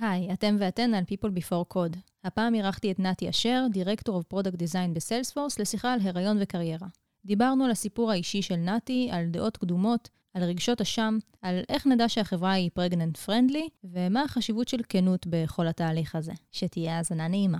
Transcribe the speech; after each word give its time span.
היי, 0.00 0.32
אתם 0.32 0.56
ואתן 0.58 0.94
על 0.94 1.04
People 1.04 1.38
Before 1.38 1.74
Code. 1.74 1.96
הפעם 2.24 2.54
אירחתי 2.54 2.92
את 2.92 3.00
נתי 3.00 3.28
אשר, 3.28 3.66
דירקטור 3.72 4.20
of 4.20 4.34
Product 4.34 4.54
Design 4.54 4.94
בסיילספורס, 4.94 5.58
לשיחה 5.58 5.92
על 5.92 6.00
הריון 6.02 6.36
וקריירה. 6.40 6.86
דיברנו 7.24 7.64
על 7.64 7.70
הסיפור 7.70 8.10
האישי 8.10 8.42
של 8.42 8.56
נתי, 8.56 9.08
על 9.12 9.26
דעות 9.26 9.56
קדומות, 9.56 10.08
על 10.34 10.42
רגשות 10.42 10.80
אשם, 10.80 11.18
על 11.42 11.60
איך 11.68 11.86
נדע 11.86 12.08
שהחברה 12.08 12.52
היא 12.52 12.70
פרגננט 12.74 13.16
פרנדלי, 13.16 13.68
ומה 13.84 14.22
החשיבות 14.22 14.68
של 14.68 14.80
כנות 14.88 15.26
בכל 15.26 15.66
התהליך 15.66 16.14
הזה. 16.14 16.32
שתהיה 16.52 16.96
האזנה 16.96 17.28
נעימה. 17.28 17.58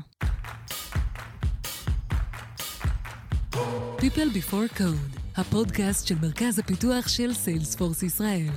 People 3.98 4.30
Before 4.34 4.78
Code, 4.78 5.18
הפודקאסט 5.36 6.06
של 6.06 6.14
מרכז 6.22 6.58
הפיתוח 6.58 7.08
של 7.08 7.34
סיילספורס 7.34 8.02
ישראל. 8.02 8.50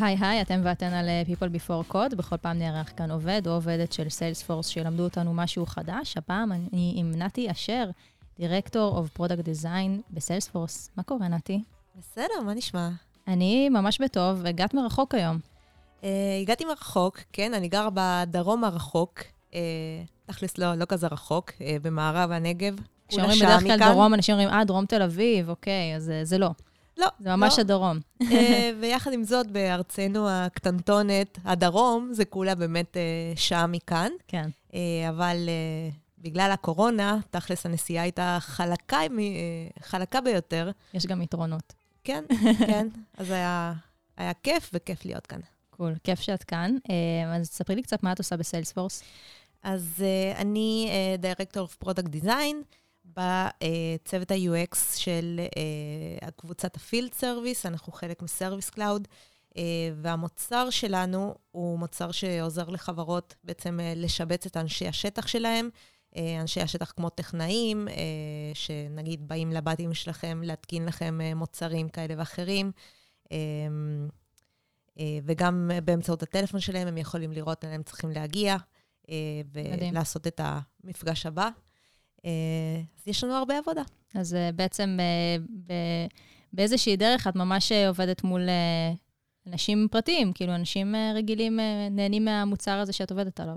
היי 0.00 0.16
היי, 0.20 0.42
אתם 0.42 0.60
ואתן 0.64 0.92
על 0.92 1.08
אה, 1.08 1.22
People 1.26 1.56
Before 1.56 1.92
Code, 1.92 2.16
בכל 2.16 2.36
פעם 2.36 2.58
נערך 2.58 2.92
כאן 2.96 3.10
עובד 3.10 3.42
או 3.46 3.52
עובדת 3.52 3.92
של 3.92 4.08
סיילספורס 4.08 4.68
שילמדו 4.68 5.04
אותנו 5.04 5.34
משהו 5.34 5.66
חדש. 5.66 6.16
הפעם 6.16 6.52
אני 6.52 6.92
עם 6.96 7.12
נתי 7.16 7.50
אשר, 7.50 7.90
דירקטור 8.38 9.04
of 9.04 9.20
Product 9.20 9.42
Design 9.42 10.02
בסיילספורס. 10.10 10.90
מה 10.96 11.02
קורה, 11.02 11.28
נתי? 11.28 11.62
בסדר, 11.98 12.40
מה 12.44 12.54
נשמע? 12.54 12.88
אני 13.28 13.68
ממש 13.68 14.00
בטוב, 14.00 14.46
הגעת 14.46 14.74
מרחוק 14.74 15.14
היום. 15.14 15.38
Uh, 16.00 16.04
הגעתי 16.42 16.64
מרחוק, 16.64 17.18
כן, 17.32 17.54
אני 17.54 17.68
גרה 17.68 17.88
בדרום 17.94 18.64
הרחוק, 18.64 19.20
uh, 19.50 19.54
תכלס 20.26 20.58
לא, 20.58 20.74
לא 20.74 20.84
כזה 20.84 21.06
רחוק, 21.06 21.50
uh, 21.50 21.62
במערב 21.82 22.30
הנגב. 22.30 22.74
כשאומרים 23.08 23.38
בדרך 23.38 23.62
כלל 23.62 23.78
דרום, 23.78 24.14
אנשים 24.14 24.34
אומרים, 24.34 24.48
אה, 24.48 24.64
דרום 24.64 24.86
תל 24.86 25.02
אביב, 25.02 25.48
אוקיי, 25.48 25.96
אז 25.96 26.12
זה 26.22 26.38
לא. 26.38 26.50
לא. 26.98 27.06
זה 27.20 27.36
ממש 27.36 27.54
לא. 27.56 27.60
הדרום. 27.60 27.98
אה, 28.22 28.70
ויחד 28.80 29.12
עם 29.12 29.24
זאת, 29.24 29.50
בארצנו 29.50 30.30
הקטנטונת, 30.30 31.38
הדרום, 31.44 32.08
זה 32.12 32.24
כולה 32.24 32.54
באמת 32.54 32.96
אה, 32.96 33.02
שעה 33.36 33.66
מכאן. 33.66 34.12
כן. 34.28 34.50
אה, 34.74 35.08
אבל 35.08 35.48
בגלל 36.18 36.50
הקורונה, 36.50 37.18
תכלס 37.30 37.66
הנסיעה 37.66 38.02
הייתה 38.02 38.38
חלקה, 38.40 39.00
חלקה 39.80 40.20
ביותר. 40.20 40.70
יש 40.94 41.06
גם 41.06 41.22
יתרונות. 41.22 41.72
כן, 42.04 42.24
כן. 42.68 42.88
אז 43.16 43.30
היה, 43.30 43.72
היה 44.16 44.32
כיף, 44.42 44.70
וכיף 44.72 45.04
להיות 45.04 45.26
כאן. 45.26 45.40
cool, 45.70 45.92
cool, 45.92 45.98
כיף 46.04 46.20
שאת 46.20 46.44
כאן. 46.44 46.76
אז 47.34 47.50
תספרי 47.50 47.76
לי 47.76 47.82
קצת 47.82 48.02
מה 48.02 48.12
את 48.12 48.18
עושה 48.18 48.36
ב 48.36 48.41
Salesforce. 48.41 49.02
אז 49.62 50.04
אני 50.36 50.90
director 51.18 51.62
of 51.62 51.74
product 51.74 52.08
design. 52.08 52.62
בצוות 53.16 54.30
ה-UX 54.30 54.76
של 54.96 55.40
קבוצת 56.36 56.76
ה 56.76 56.82
field 56.82 57.14
service, 57.14 57.66
אנחנו 57.66 57.92
חלק 57.92 58.22
מ 58.22 58.28
Service 58.28 58.70
Cloud, 58.70 59.08
אה, 59.50 59.54
והמוצר 59.96 60.70
שלנו 60.70 61.34
הוא 61.50 61.78
מוצר 61.78 62.10
שעוזר 62.10 62.68
לחברות 62.68 63.34
בעצם 63.44 63.80
אה, 63.80 63.98
לשבץ 63.98 64.46
את 64.46 64.56
אנשי 64.56 64.88
השטח 64.88 65.26
שלהם, 65.26 65.68
אה, 66.14 66.18
אנשי 66.40 66.60
השטח 66.60 66.92
כמו 66.96 67.10
טכנאים, 67.10 67.88
שנגיד 68.54 69.28
באים 69.28 69.52
לבתים 69.52 69.94
שלכם 69.94 70.42
להתקין 70.44 70.86
לכם 70.86 71.18
מוצרים 71.36 71.88
כאלה 71.88 72.14
ואחרים. 72.18 72.72
וגם 75.24 75.70
באמצעות 75.84 76.22
הטלפון 76.22 76.60
שלהם 76.60 76.88
הם 76.88 76.98
יכולים 76.98 77.32
לראות 77.32 77.64
לאן 77.64 77.72
הם 77.72 77.82
צריכים 77.82 78.10
להגיע 78.10 78.56
ולעשות 79.52 80.26
את 80.26 80.40
המפגש 80.44 81.26
הבא. 81.26 81.48
אה, 82.24 82.30
אז 82.98 83.08
יש 83.08 83.24
לנו 83.24 83.34
הרבה 83.34 83.58
עבודה. 83.58 83.82
אז 84.14 84.34
אה, 84.34 84.50
בעצם 84.52 84.98
אה, 85.00 86.06
באיזושהי 86.52 86.96
דרך 86.96 87.26
את 87.26 87.36
ממש 87.36 87.72
עובדת 87.72 88.24
מול 88.24 88.48
אנשים 89.46 89.88
פרטיים, 89.90 90.32
כאילו 90.32 90.54
אנשים 90.54 90.94
רגילים 91.14 91.58
נהנים 91.90 92.24
מהמוצר 92.24 92.78
הזה 92.78 92.92
שאת 92.92 93.10
עובדת 93.10 93.40
עליו. 93.40 93.56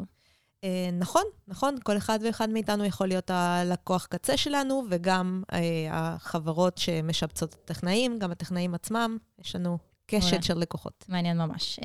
נכון, 0.94 1.24
נכון. 1.48 1.76
כל 1.84 1.98
אחד 1.98 2.20
ואחד 2.24 2.50
מאיתנו 2.50 2.86
יכול 2.86 3.08
להיות 3.08 3.30
הלקוח 3.30 4.06
קצה 4.06 4.38
שלנו, 4.38 4.84
וגם 4.90 5.44
החברות 5.92 6.78
שמשבצות 6.78 7.50
את 7.50 7.60
הטכנאים, 7.64 8.20
גם 8.20 8.32
הטכנאים 8.32 8.74
עצמם, 8.74 9.18
יש 9.40 9.56
לנו 9.56 9.78
קשת 10.06 10.44
של 10.44 10.58
לקוחות. 10.58 11.06
מעניין 11.10 11.38
ממש. 11.38 11.80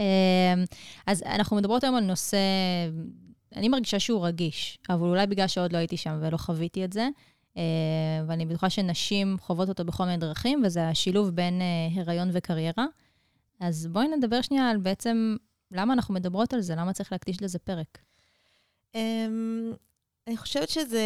אז 1.06 1.22
אנחנו 1.22 1.56
מדברות 1.56 1.84
היום 1.84 1.96
על 1.96 2.04
נושא 2.04 2.38
אני 3.56 3.68
מרגישה 3.68 4.00
שהוא 4.00 4.26
רגיש, 4.26 4.78
אבל 4.88 5.08
אולי 5.08 5.26
בגלל 5.26 5.46
שעוד 5.46 5.72
לא 5.72 5.78
הייתי 5.78 5.96
שם 5.96 6.18
ולא 6.22 6.36
חוויתי 6.36 6.84
את 6.84 6.92
זה. 6.92 7.08
Uh, 7.54 7.58
ואני 8.26 8.46
בטוחה 8.46 8.70
שנשים 8.70 9.36
חוות 9.40 9.68
אותו 9.68 9.84
בכל 9.84 10.04
מיני 10.04 10.16
דרכים, 10.16 10.62
וזה 10.64 10.88
השילוב 10.88 11.30
בין 11.30 11.60
uh, 11.60 12.00
הריון 12.00 12.30
וקריירה. 12.32 12.86
אז 13.60 13.86
בואי 13.86 14.08
נדבר 14.08 14.42
שנייה 14.42 14.70
על 14.70 14.76
בעצם 14.76 15.36
למה 15.70 15.92
אנחנו 15.92 16.14
מדברות 16.14 16.54
על 16.54 16.60
זה, 16.60 16.74
למה 16.74 16.92
צריך 16.92 17.12
להקדיש 17.12 17.42
לזה 17.42 17.58
פרק. 17.58 17.98
Um, 18.92 18.98
אני 20.26 20.36
חושבת 20.36 20.68
שזה 20.68 21.04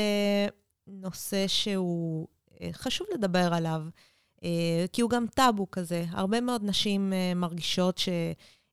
נושא 0.86 1.46
שהוא 1.46 2.26
uh, 2.48 2.52
חשוב 2.72 3.06
לדבר 3.14 3.54
עליו, 3.54 3.82
כי 4.92 5.02
הוא 5.02 5.10
גם 5.10 5.26
טאבו 5.34 5.70
כזה. 5.70 6.04
הרבה 6.10 6.40
מאוד 6.40 6.64
נשים 6.64 7.12
מרגישות 7.36 7.98
ש... 7.98 8.08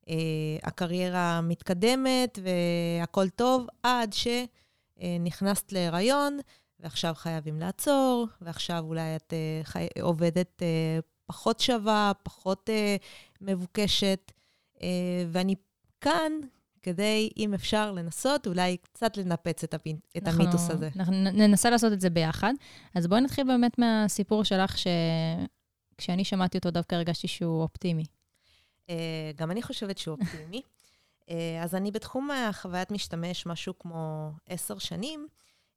אה, 0.09 0.15
הקריירה 0.63 1.41
מתקדמת 1.41 2.39
והכול 2.43 3.29
טוב, 3.29 3.67
עד 3.83 4.13
שנכנסת 4.13 5.71
להיריון, 5.71 6.39
ועכשיו 6.79 7.13
חייבים 7.15 7.59
לעצור, 7.59 8.27
ועכשיו 8.41 8.83
אולי 8.87 9.15
את 9.15 9.33
אה, 9.33 9.63
חי... 9.63 9.87
עובדת 10.01 10.63
אה, 10.63 10.99
פחות 11.25 11.59
שווה, 11.59 12.11
פחות 12.23 12.69
מבוקשת, 13.41 14.31
ואני 15.31 15.55
כאן 16.01 16.31
כדי, 16.83 17.29
אם 17.37 17.53
אפשר, 17.53 17.91
לנסות, 17.91 18.47
אולי 18.47 18.77
קצת 18.77 19.17
לנפץ 19.17 19.63
את, 19.63 19.73
הפ... 19.73 19.87
את 20.17 20.27
אנחנו, 20.27 20.43
המיתוס 20.43 20.69
הזה. 20.69 20.89
אנחנו 20.95 21.13
ננסה 21.13 21.69
לעשות 21.69 21.93
את 21.93 22.01
זה 22.01 22.09
ביחד. 22.09 22.53
אז 22.95 23.07
בואי 23.07 23.21
נתחיל 23.21 23.47
באמת 23.47 23.79
מהסיפור 23.79 24.43
שלך, 24.43 24.75
שכשאני 24.77 26.23
שמעתי 26.23 26.57
אותו 26.57 26.71
דווקא 26.71 26.95
הרגשתי 26.95 27.27
שהוא 27.27 27.61
אופטימי. 27.61 28.03
אה, 28.89 29.31
גם 29.35 29.51
אני 29.51 29.61
חושבת 29.61 29.97
שהוא 29.97 30.17
אופטימי. 30.21 30.61
אה, 31.29 31.63
אז 31.63 31.75
אני 31.75 31.91
בתחום 31.91 32.31
החוויית 32.31 32.91
משתמש 32.91 33.45
משהו 33.45 33.79
כמו 33.79 34.31
עשר 34.49 34.77
שנים, 34.77 35.27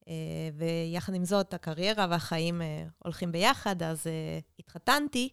אה, 0.09 0.15
ויחד 0.55 1.15
עם 1.15 1.25
זאת, 1.25 1.55
הקריירה 1.55 2.07
והחיים 2.11 2.63
הולכים 2.99 3.33
ביחד, 3.33 3.83
אז 3.83 4.07
התחתנתי, 4.59 5.29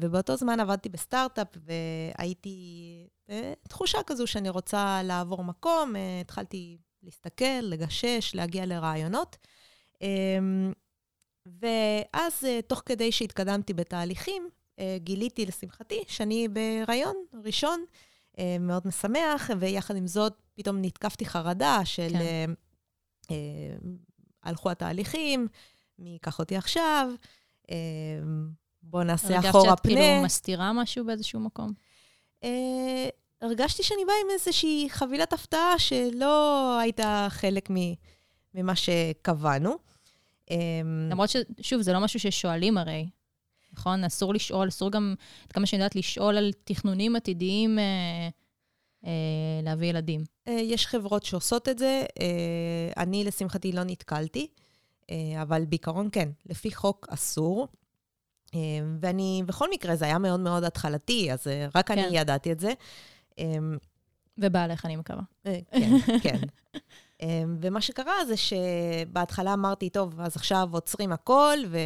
ובאותו 0.00 0.36
זמן 0.36 0.60
עבדתי 0.60 0.88
בסטארט-אפ, 0.88 1.48
והייתי 1.56 3.06
בתחושה 3.28 3.98
כזו 4.06 4.26
שאני 4.26 4.48
רוצה 4.48 5.00
לעבור 5.04 5.44
מקום, 5.44 5.94
התחלתי 6.20 6.78
להסתכל, 7.02 7.60
לגשש, 7.62 8.34
להגיע 8.34 8.66
לרעיונות. 8.66 9.36
ואז, 11.46 12.44
תוך 12.66 12.82
כדי 12.86 13.12
שהתקדמתי 13.12 13.74
בתהליכים, 13.74 14.48
גיליתי, 14.96 15.46
לשמחתי, 15.46 16.04
שאני 16.08 16.48
בהיריון 16.48 17.16
ראשון, 17.44 17.84
אה, 18.38 18.56
מאוד 18.60 18.82
משמח, 18.86 19.50
ויחד 19.58 19.96
עם 19.96 20.06
זאת, 20.06 20.34
פתאום 20.54 20.76
נתקפתי 20.80 21.26
חרדה 21.26 21.80
של 21.84 22.08
כן. 22.12 22.52
אה, 23.30 23.36
הלכו 24.42 24.70
התהליכים, 24.70 25.48
מי 25.98 26.10
ייקח 26.10 26.38
אותי 26.38 26.56
עכשיו, 26.56 27.10
בואו 28.82 29.04
נעשה 29.04 29.38
אחורה 29.38 29.42
פנה. 29.42 29.54
הרגשת 29.54 29.70
שאת 29.70 29.80
כאילו 29.80 30.24
מסתירה 30.24 30.72
משהו 30.72 31.04
באיזשהו 31.04 31.40
מקום? 31.40 31.72
הרגשתי 33.42 33.82
שאני 33.82 34.04
באה 34.06 34.16
עם 34.24 34.30
איזושהי 34.30 34.86
חבילת 34.90 35.32
הפתעה 35.32 35.78
שלא 35.78 36.78
הייתה 36.78 37.26
חלק 37.30 37.68
ממה 38.54 38.76
שקבענו. 38.76 39.78
למרות 41.10 41.30
ששוב, 41.30 41.82
זה 41.82 41.92
לא 41.92 42.00
משהו 42.00 42.20
ששואלים 42.20 42.78
הרי. 42.78 43.06
נכון? 43.78 44.04
אסור 44.04 44.34
לשאול, 44.34 44.68
אסור 44.68 44.90
גם, 44.90 45.14
עד 45.46 45.52
כמה 45.52 45.66
שאני 45.66 45.82
יודעת, 45.82 45.96
לשאול 45.96 46.36
על 46.36 46.52
תכנונים 46.64 47.16
עתידיים 47.16 47.78
אה, 47.78 48.28
אה, 49.06 49.10
להביא 49.62 49.88
ילדים. 49.88 50.24
אה, 50.48 50.52
יש 50.52 50.86
חברות 50.86 51.24
שעושות 51.24 51.68
את 51.68 51.78
זה. 51.78 52.04
אה, 52.20 53.02
אני, 53.02 53.24
לשמחתי, 53.24 53.72
לא 53.72 53.84
נתקלתי, 53.84 54.46
אה, 55.10 55.42
אבל 55.42 55.64
בעיקרון 55.64 56.08
כן, 56.12 56.28
לפי 56.46 56.74
חוק 56.74 57.06
אסור. 57.10 57.68
אה, 58.54 58.60
ואני, 59.00 59.42
בכל 59.46 59.70
מקרה, 59.70 59.96
זה 59.96 60.04
היה 60.04 60.18
מאוד 60.18 60.40
מאוד 60.40 60.64
התחלתי, 60.64 61.32
אז 61.32 61.46
אה, 61.46 61.66
רק 61.74 61.88
כן. 61.88 61.98
אני 61.98 62.18
ידעתי 62.18 62.52
את 62.52 62.60
זה. 62.60 62.72
אה, 63.38 63.44
ובעלך, 64.38 64.84
אני 64.84 64.96
מקווה. 64.96 65.22
אה, 65.46 65.58
כן, 65.70 65.90
כן. 66.22 66.38
אה, 67.22 67.42
ומה 67.60 67.80
שקרה 67.80 68.24
זה 68.26 68.34
שבהתחלה 68.36 69.52
אמרתי, 69.54 69.90
טוב, 69.90 70.20
אז 70.20 70.36
עכשיו 70.36 70.68
עוצרים 70.72 71.12
הכל, 71.12 71.58
ו... 71.68 71.78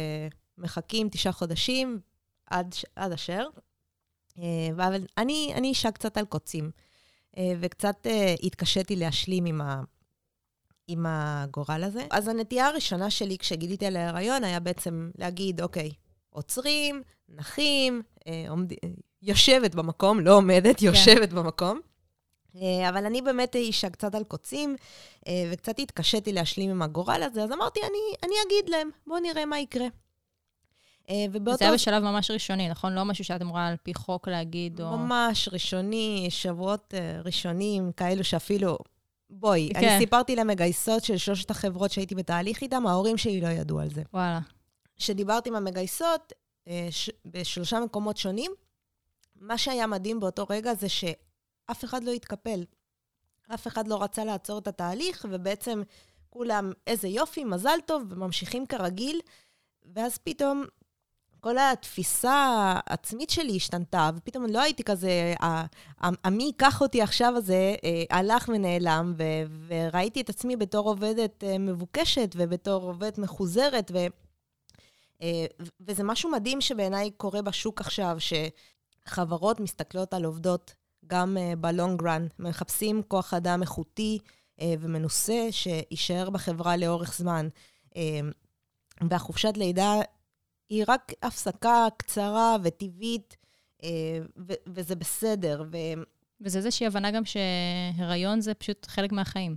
מחכים 0.57 1.09
תשעה 1.09 1.33
חודשים 1.33 1.99
עד, 2.45 2.75
עד 2.95 3.11
אשר. 3.11 3.47
אה, 4.39 4.69
אבל 4.71 5.01
אני, 5.17 5.51
אני 5.55 5.67
אישה 5.67 5.91
קצת 5.91 6.17
על 6.17 6.25
קוצים, 6.25 6.71
אה, 7.37 7.53
וקצת 7.59 8.07
אה, 8.07 8.35
התקשיתי 8.43 8.95
להשלים 8.95 9.45
עם, 9.45 9.61
ה, 9.61 9.81
עם 10.87 11.05
הגורל 11.07 11.83
הזה. 11.83 12.05
אז 12.11 12.27
הנטייה 12.27 12.67
הראשונה 12.67 13.09
שלי 13.09 13.37
כשגיליתי 13.37 13.85
על 13.85 13.95
ההיריון 13.95 14.43
היה 14.43 14.59
בעצם 14.59 15.11
להגיד, 15.17 15.61
אוקיי, 15.61 15.91
עוצרים, 16.29 17.01
נחים, 17.29 18.01
עומד, 18.49 18.73
יושבת 19.21 19.75
במקום, 19.75 20.19
לא 20.19 20.35
עומדת, 20.35 20.81
יושבת 20.81 21.29
כן. 21.29 21.35
במקום. 21.35 21.79
אבל 22.89 23.05
אני 23.05 23.21
באמת 23.21 23.55
אישה 23.55 23.89
קצת 23.89 24.15
על 24.15 24.23
קוצים, 24.23 24.75
וקצת 25.51 25.79
התקשיתי 25.79 26.33
להשלים 26.33 26.69
עם 26.69 26.81
הגורל 26.81 27.23
הזה, 27.23 27.43
אז 27.43 27.51
אמרתי, 27.51 27.79
אני, 27.79 28.15
אני 28.23 28.33
אגיד 28.47 28.69
להם, 28.69 28.89
בואו 29.07 29.19
נראה 29.19 29.45
מה 29.45 29.59
יקרה. 29.59 29.87
אה, 31.09 31.25
ובאותו... 31.31 31.57
זה 31.57 31.65
היה 31.65 31.73
בשלב 31.73 32.03
ממש 32.03 32.31
ראשוני, 32.31 32.69
נכון? 32.69 32.93
לא 32.93 33.05
משהו 33.05 33.23
שאת 33.23 33.41
אמורה 33.41 33.67
על 33.67 33.75
פי 33.83 33.93
חוק 33.93 34.27
להגיד, 34.27 34.81
או... 34.81 34.97
ממש 34.97 35.49
ראשוני, 35.51 36.27
שבועות 36.29 36.93
ראשונים, 37.25 37.91
כאלו 37.91 38.23
שאפילו... 38.23 38.77
בואי, 39.29 39.69
כן. 39.73 39.87
אני 39.87 39.99
סיפרתי 39.99 40.35
למגייסות 40.35 41.03
של 41.03 41.17
שלושת 41.17 41.51
החברות 41.51 41.91
שהייתי 41.91 42.15
בתהליך 42.15 42.61
איתן, 42.61 42.85
ההורים 42.85 43.17
שלי 43.17 43.41
לא 43.41 43.47
ידעו 43.47 43.79
על 43.79 43.89
זה. 43.89 44.03
וואלה. 44.13 44.39
כשדיברתי 44.97 45.49
עם 45.49 45.55
המגייסות, 45.55 46.33
ש... 46.89 47.09
בשלושה 47.25 47.79
מקומות 47.79 48.17
שונים, 48.17 48.51
מה 49.35 49.57
שהיה 49.57 49.87
מדהים 49.87 50.19
באותו 50.19 50.45
רגע 50.49 50.73
זה 50.73 50.89
ש... 50.89 51.03
אף 51.71 51.83
אחד 51.83 52.03
לא 52.03 52.11
התקפל. 52.11 52.63
אף 53.53 53.67
אחד 53.67 53.87
לא 53.87 54.03
רצה 54.03 54.25
לעצור 54.25 54.59
את 54.59 54.67
התהליך, 54.67 55.25
ובעצם 55.29 55.81
כולם, 56.29 56.71
איזה 56.87 57.07
יופי, 57.07 57.43
מזל 57.43 57.77
טוב, 57.85 58.03
וממשיכים 58.09 58.65
כרגיל. 58.65 59.19
ואז 59.95 60.17
פתאום 60.17 60.63
כל 61.43 61.57
התפיסה 61.57 62.33
העצמית 62.85 63.29
שלי 63.29 63.55
השתנתה, 63.55 64.09
ופתאום 64.15 64.45
לא 64.45 64.61
הייתי 64.61 64.83
כזה, 64.83 65.33
המי 66.01 66.43
ייקח 66.43 66.81
אותי 66.81 67.01
עכשיו 67.01 67.33
הזה 67.37 67.75
אה, 67.83 68.03
הלך 68.09 68.49
ונעלם, 68.53 69.13
ו- 69.17 69.67
וראיתי 69.67 70.21
את 70.21 70.29
עצמי 70.29 70.55
בתור 70.55 70.89
עובדת 70.89 71.43
אה, 71.43 71.57
מבוקשת 71.57 72.35
ובתור 72.37 72.83
עובדת 72.83 73.17
מחוזרת, 73.17 73.91
ו- 73.93 74.07
אה, 75.21 75.45
וזה 75.81 76.03
משהו 76.03 76.31
מדהים 76.31 76.61
שבעיניי 76.61 77.11
קורה 77.11 77.41
בשוק 77.41 77.81
עכשיו, 77.81 78.17
שחברות 79.07 79.59
מסתכלות 79.59 80.13
על 80.13 80.25
עובדות 80.25 80.73
גם 81.07 81.37
בלונג 81.57 82.03
רן, 82.03 82.27
מחפשים 82.39 83.01
כוח 83.07 83.33
אדם 83.33 83.61
איכותי 83.61 84.19
ומנוסה 84.61 85.47
שיישאר 85.51 86.29
בחברה 86.29 86.77
לאורך 86.77 87.13
זמן. 87.17 87.47
והחופשת 89.09 89.57
לידה 89.57 90.01
היא 90.73 90.85
רק 90.87 91.11
הפסקה 91.23 91.87
קצרה 91.97 92.57
וטבעית, 92.63 93.37
uh, 93.81 93.85
ו- 94.47 94.53
וזה 94.67 94.95
בסדר. 94.95 95.63
ו- 95.71 96.03
וזה 96.41 96.57
איזושהי 96.57 96.87
הבנה 96.87 97.11
גם 97.11 97.23
שהיריון 97.25 98.41
זה 98.41 98.53
פשוט 98.53 98.85
חלק 98.85 99.11
מהחיים. 99.11 99.55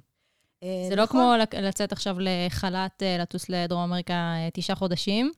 Uh, 0.64 0.66
זה 0.88 0.96
לא 0.96 1.02
נכון. 1.02 1.38
לא 1.38 1.46
כמו 1.46 1.60
לצאת 1.62 1.92
עכשיו 1.92 2.16
לחל"ת, 2.20 3.02
לטוס 3.18 3.48
לדרום 3.48 3.82
אמריקה 3.82 4.34
תשעה 4.54 4.76
חודשים. 4.76 5.32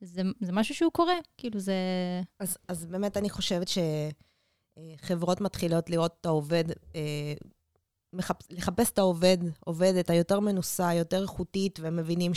זה, 0.00 0.22
זה 0.40 0.52
משהו 0.52 0.74
שהוא 0.74 0.92
קורה, 0.92 1.14
כאילו 1.36 1.60
זה... 1.60 1.74
אז, 2.40 2.58
אז 2.68 2.86
באמת 2.86 3.16
אני 3.16 3.30
חושבת 3.30 3.68
ש... 3.68 3.78
חברות 4.96 5.40
מתחילות 5.40 5.90
לראות 5.90 6.16
את 6.20 6.26
העובד, 6.26 6.64
אה, 6.96 7.32
לחפש 8.50 8.90
את 8.90 8.98
העובד, 8.98 9.38
עובדת 9.60 10.10
היותר 10.10 10.40
מנוסה, 10.40 10.94
יותר 10.94 11.22
איכותית, 11.22 11.80
והם 11.80 11.96
מבינים 11.96 12.34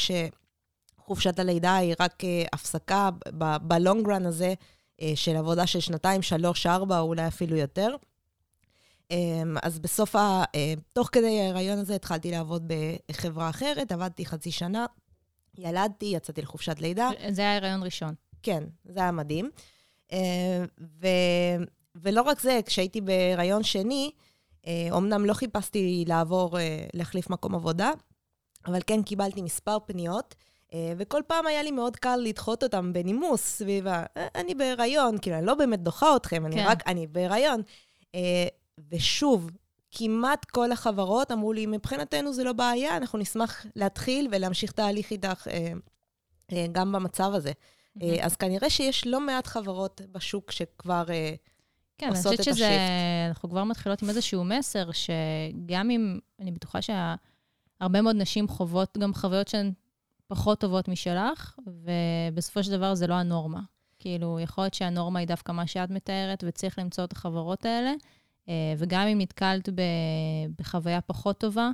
שחופשת 1.04 1.40
הלידה 1.40 1.76
היא 1.76 1.96
רק 2.00 2.24
אה, 2.24 2.44
הפסקה 2.54 3.10
בלונג 3.62 4.10
רן 4.10 4.26
הזה 4.26 4.54
אה, 5.02 5.12
של 5.16 5.36
עבודה 5.36 5.68
של 5.68 5.80
שנתיים, 5.80 6.22
שלוש, 6.22 6.66
ארבע, 6.66 7.00
או 7.00 7.08
אולי 7.08 7.28
אפילו 7.28 7.58
יותר. 7.58 7.96
אז 9.64 9.80
בסוף, 9.80 10.16
ה... 10.16 10.44
תוך 10.94 11.10
כדי 11.12 11.42
ההיריון 11.42 11.80
הזה 11.80 11.96
התחלתי 11.96 12.32
לעבוד 12.32 12.72
בחברה 13.12 13.50
אחרת, 13.50 13.92
עבדתי 13.92 14.26
חצי 14.26 14.52
שנה, 14.52 14.86
ילדתי, 15.58 16.06
יצאתי 16.06 16.42
לחופשת 16.42 16.80
לידה. 16.80 17.10
זה 17.32 17.42
היה 17.42 17.56
הריון 17.56 17.84
ראשון. 17.84 18.14
כן, 18.44 18.64
זה 18.86 19.00
היה 19.00 19.12
מדהים. 19.12 19.50
ו... 20.82 21.08
ולא 21.96 22.22
רק 22.22 22.40
זה, 22.40 22.60
כשהייתי 22.66 23.02
בהיריון 23.02 23.64
שני, 23.64 24.12
אומנם 24.92 25.26
לא 25.26 25.34
חיפשתי 25.34 26.06
לעבור, 26.08 26.60
אה, 26.60 26.86
להחליף 26.94 27.30
מקום 27.30 27.56
עבודה, 27.56 27.92
אבל 28.66 28.80
כן 28.88 29.04
קיבלתי 29.04 29.42
מספר 29.42 29.78
פניות, 29.86 30.36
אה, 30.38 30.51
וכל 30.98 31.22
פעם 31.28 31.48
היה 31.48 31.64
לי 31.64 31.72
מאוד 31.72 31.96
קל 31.96 32.16
לדחות 32.16 32.64
אותם 32.64 32.94
בנימוס 32.94 33.42
סביב 33.42 33.88
ה... 33.88 34.04
אה, 34.18 34.28
אני 34.36 34.56
בהיריון, 34.56 35.18
כאילו, 35.22 35.38
אני 35.38 35.46
לא 35.46 35.54
באמת 35.54 35.84
דוחה 35.84 36.16
אתכם, 36.16 36.46
אני 36.46 36.56
כן. 36.56 36.66
רק, 36.68 36.88
אני 36.88 37.08
בהיריון. 37.08 37.62
ושוב, 38.92 39.50
כמעט 39.92 40.46
כל 40.46 40.72
החברות 40.72 41.32
אמרו 41.32 41.54
לי, 41.54 41.66
מבחינתנו 41.66 42.34
זה 42.34 42.44
לא 42.44 42.54
בעיה, 42.54 42.98
אנחנו 42.98 43.20
נשמח 43.20 43.66
להתחיל 43.76 44.28
ולהמשיך 44.32 44.72
תהליך 44.72 45.12
איתך 45.12 45.48
גם 46.72 46.92
במצב 46.92 47.32
הזה. 47.34 47.52
Mm-hmm. 47.52 48.04
אז 48.22 48.36
כנראה 48.36 48.70
שיש 48.70 49.08
לא 49.08 49.20
מעט 49.20 49.48
חברות 49.48 50.02
בשוק 50.12 50.52
שכבר 50.52 51.04
כן, 51.98 52.10
עושות 52.10 52.34
את 52.34 52.40
השיפט. 52.40 52.44
כן, 52.44 52.44
אני 52.44 52.44
חושבת 52.44 52.56
שזה, 52.56 52.78
אנחנו 53.30 53.50
כבר 53.50 53.64
מתחילות 53.64 54.02
עם 54.02 54.10
איזשהו 54.10 54.44
מסר, 54.44 54.90
שגם 54.92 55.90
אם, 55.90 56.20
אני 56.40 56.52
בטוחה 56.52 56.80
שהרבה 56.82 58.02
מאוד 58.02 58.16
נשים 58.16 58.48
חוות 58.48 58.98
גם 58.98 59.14
חוויות 59.14 59.48
שהן 59.48 59.72
פחות 60.32 60.60
טובות 60.60 60.88
משלך, 60.88 61.60
ובסופו 61.68 62.64
של 62.64 62.72
דבר 62.72 62.96
זה 62.96 63.08
לא 63.08 63.14
הנורמה. 63.14 63.60
כאילו, 64.00 64.40
יכול 64.40 64.64
להיות 64.64 64.74
שהנורמה 64.74 65.20
היא 65.20 65.28
דווקא 65.28 65.52
מה 65.52 65.68
שאת 65.68 65.90
מתארת, 65.90 66.44
וצריך 66.48 66.80
למצוא 66.80 67.04
את 67.04 67.12
החברות 67.12 67.66
האלה. 67.66 67.94
אה, 68.50 68.74
וגם 68.78 69.08
אם 69.08 69.22
נתקלת 69.22 69.70
בחוויה 70.60 71.02
פחות 71.02 71.38
טובה, 71.38 71.70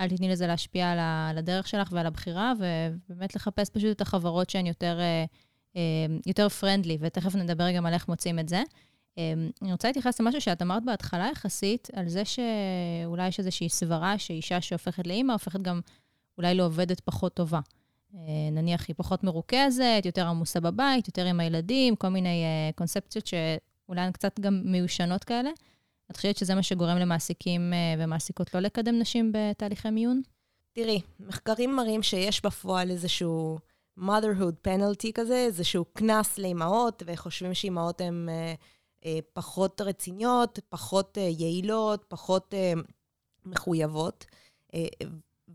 אל 0.00 0.08
תתני 0.08 0.28
לזה 0.28 0.46
להשפיע 0.46 0.92
על 1.30 1.38
הדרך 1.38 1.68
שלך 1.68 1.88
ועל 1.92 2.06
הבחירה, 2.06 2.52
ובאמת 2.58 3.36
לחפש 3.36 3.70
פשוט 3.70 3.90
את 3.90 4.00
החברות 4.00 4.50
שהן 4.50 4.66
יותר, 4.66 4.98
אה, 5.00 5.24
אה, 5.76 6.16
יותר 6.26 6.48
פרנדלי, 6.48 6.98
ותכף 7.00 7.34
נדבר 7.34 7.72
גם 7.72 7.86
על 7.86 7.94
איך 7.94 8.08
מוצאים 8.08 8.38
את 8.38 8.48
זה. 8.48 8.62
אני 9.62 9.72
רוצה 9.72 9.88
להתייחס 9.88 10.20
למשהו 10.20 10.40
שאת 10.40 10.62
אמרת 10.62 10.84
בהתחלה 10.84 11.28
יחסית, 11.32 11.88
על 11.92 12.08
זה 12.08 12.22
שאולי 12.24 13.28
יש 13.28 13.38
איזושהי 13.38 13.68
סברה 13.68 14.18
שאישה 14.18 14.60
שהופכת 14.60 15.06
לאימא, 15.06 15.32
הופכת 15.32 15.62
גם 15.62 15.80
אולי 16.38 16.54
לעובדת 16.54 17.00
פחות 17.00 17.34
טובה. 17.34 17.60
אה, 18.14 18.20
נניח 18.52 18.84
היא 18.88 18.96
פחות 18.96 19.24
מרוכזת, 19.24 20.02
יותר 20.04 20.26
עמוסה 20.26 20.60
בבית, 20.60 21.08
יותר 21.08 21.24
עם 21.24 21.40
הילדים, 21.40 21.96
כל 21.96 22.08
מיני 22.08 22.44
אה, 22.44 22.70
קונספציות 22.74 23.26
שאולי 23.26 24.00
הן 24.00 24.12
קצת 24.12 24.40
גם 24.40 24.62
מיושנות 24.64 25.24
כאלה. 25.24 25.50
את 26.10 26.16
חושבת 26.16 26.36
שזה 26.36 26.54
מה 26.54 26.62
שגורם 26.62 26.96
למעסיקים 26.96 27.72
אה, 27.72 28.04
ומעסיקות 28.04 28.54
לא 28.54 28.60
לקדם 28.60 28.98
נשים 28.98 29.32
בתהליכי 29.34 29.90
מיון? 29.90 30.22
תראי, 30.72 31.00
מחקרים 31.20 31.76
מראים 31.76 32.02
שיש 32.02 32.44
בפועל 32.44 32.90
איזשהו 32.90 33.58
motherhood 33.98 34.68
penalty 34.68 35.12
כזה, 35.14 35.36
איזשהו 35.36 35.84
קנס 35.84 36.38
לאימהות, 36.38 37.02
וחושבים 37.06 37.54
שאימהות 37.54 38.00
הן... 38.00 38.28
אה, 39.04 39.18
פחות 39.32 39.80
רציניות, 39.80 40.58
פחות 40.68 41.18
אה, 41.18 41.22
יעילות, 41.22 42.04
פחות 42.08 42.54
אה, 42.54 42.72
מחויבות. 43.46 44.24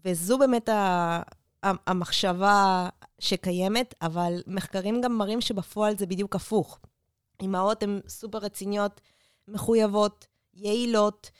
וזו 0.06 0.38
באמת 0.38 0.70
המחשבה 1.64 2.90
שקיימת, 3.20 3.94
אבל 4.02 4.42
מחקרים 4.48 5.02
גם 5.02 5.18
מראים 5.18 5.42
שבפועל 5.42 5.98
זה 5.98 6.06
בדיוק 6.06 6.36
הפוך. 6.36 6.80
אימהות 7.42 7.84
הן 7.84 8.00
סופר 8.08 8.38
רציניות, 8.38 9.02
מחויבות, 9.48 10.28
יעילות, 10.54 11.32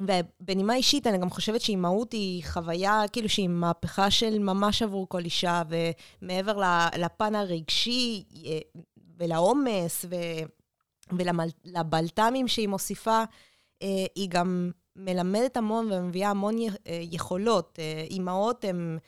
ובנימה 0.00 0.74
אישית, 0.74 1.06
אני 1.06 1.18
גם 1.18 1.30
חושבת 1.30 1.60
שאימהות 1.60 2.12
היא 2.12 2.44
חוויה, 2.44 3.02
כאילו 3.12 3.28
שהיא 3.28 3.48
מהפכה 3.48 4.10
של 4.10 4.38
ממש 4.38 4.82
עבור 4.82 5.08
כל 5.08 5.24
אישה, 5.24 5.62
ומעבר 6.22 6.62
לפן 6.98 7.34
הרגשי, 7.34 8.24
ולעומס 9.16 10.04
ו... 10.10 10.14
ולבלת"מים 11.12 12.48
שהיא 12.48 12.68
מוסיפה, 12.68 13.24
אה, 13.82 14.06
היא 14.14 14.28
גם 14.28 14.70
מלמדת 14.96 15.56
המון 15.56 15.92
ומביאה 15.92 16.30
המון 16.30 16.56
אה, 16.60 16.68
יכולות. 17.10 17.78
אה, 17.78 18.04
אימהות 18.10 18.64
הן 18.64 18.98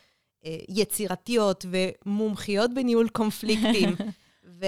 יצירתיות 0.68 1.66
ומומחיות 1.70 2.74
בניהול 2.74 3.08
קונפליקטים, 3.08 3.94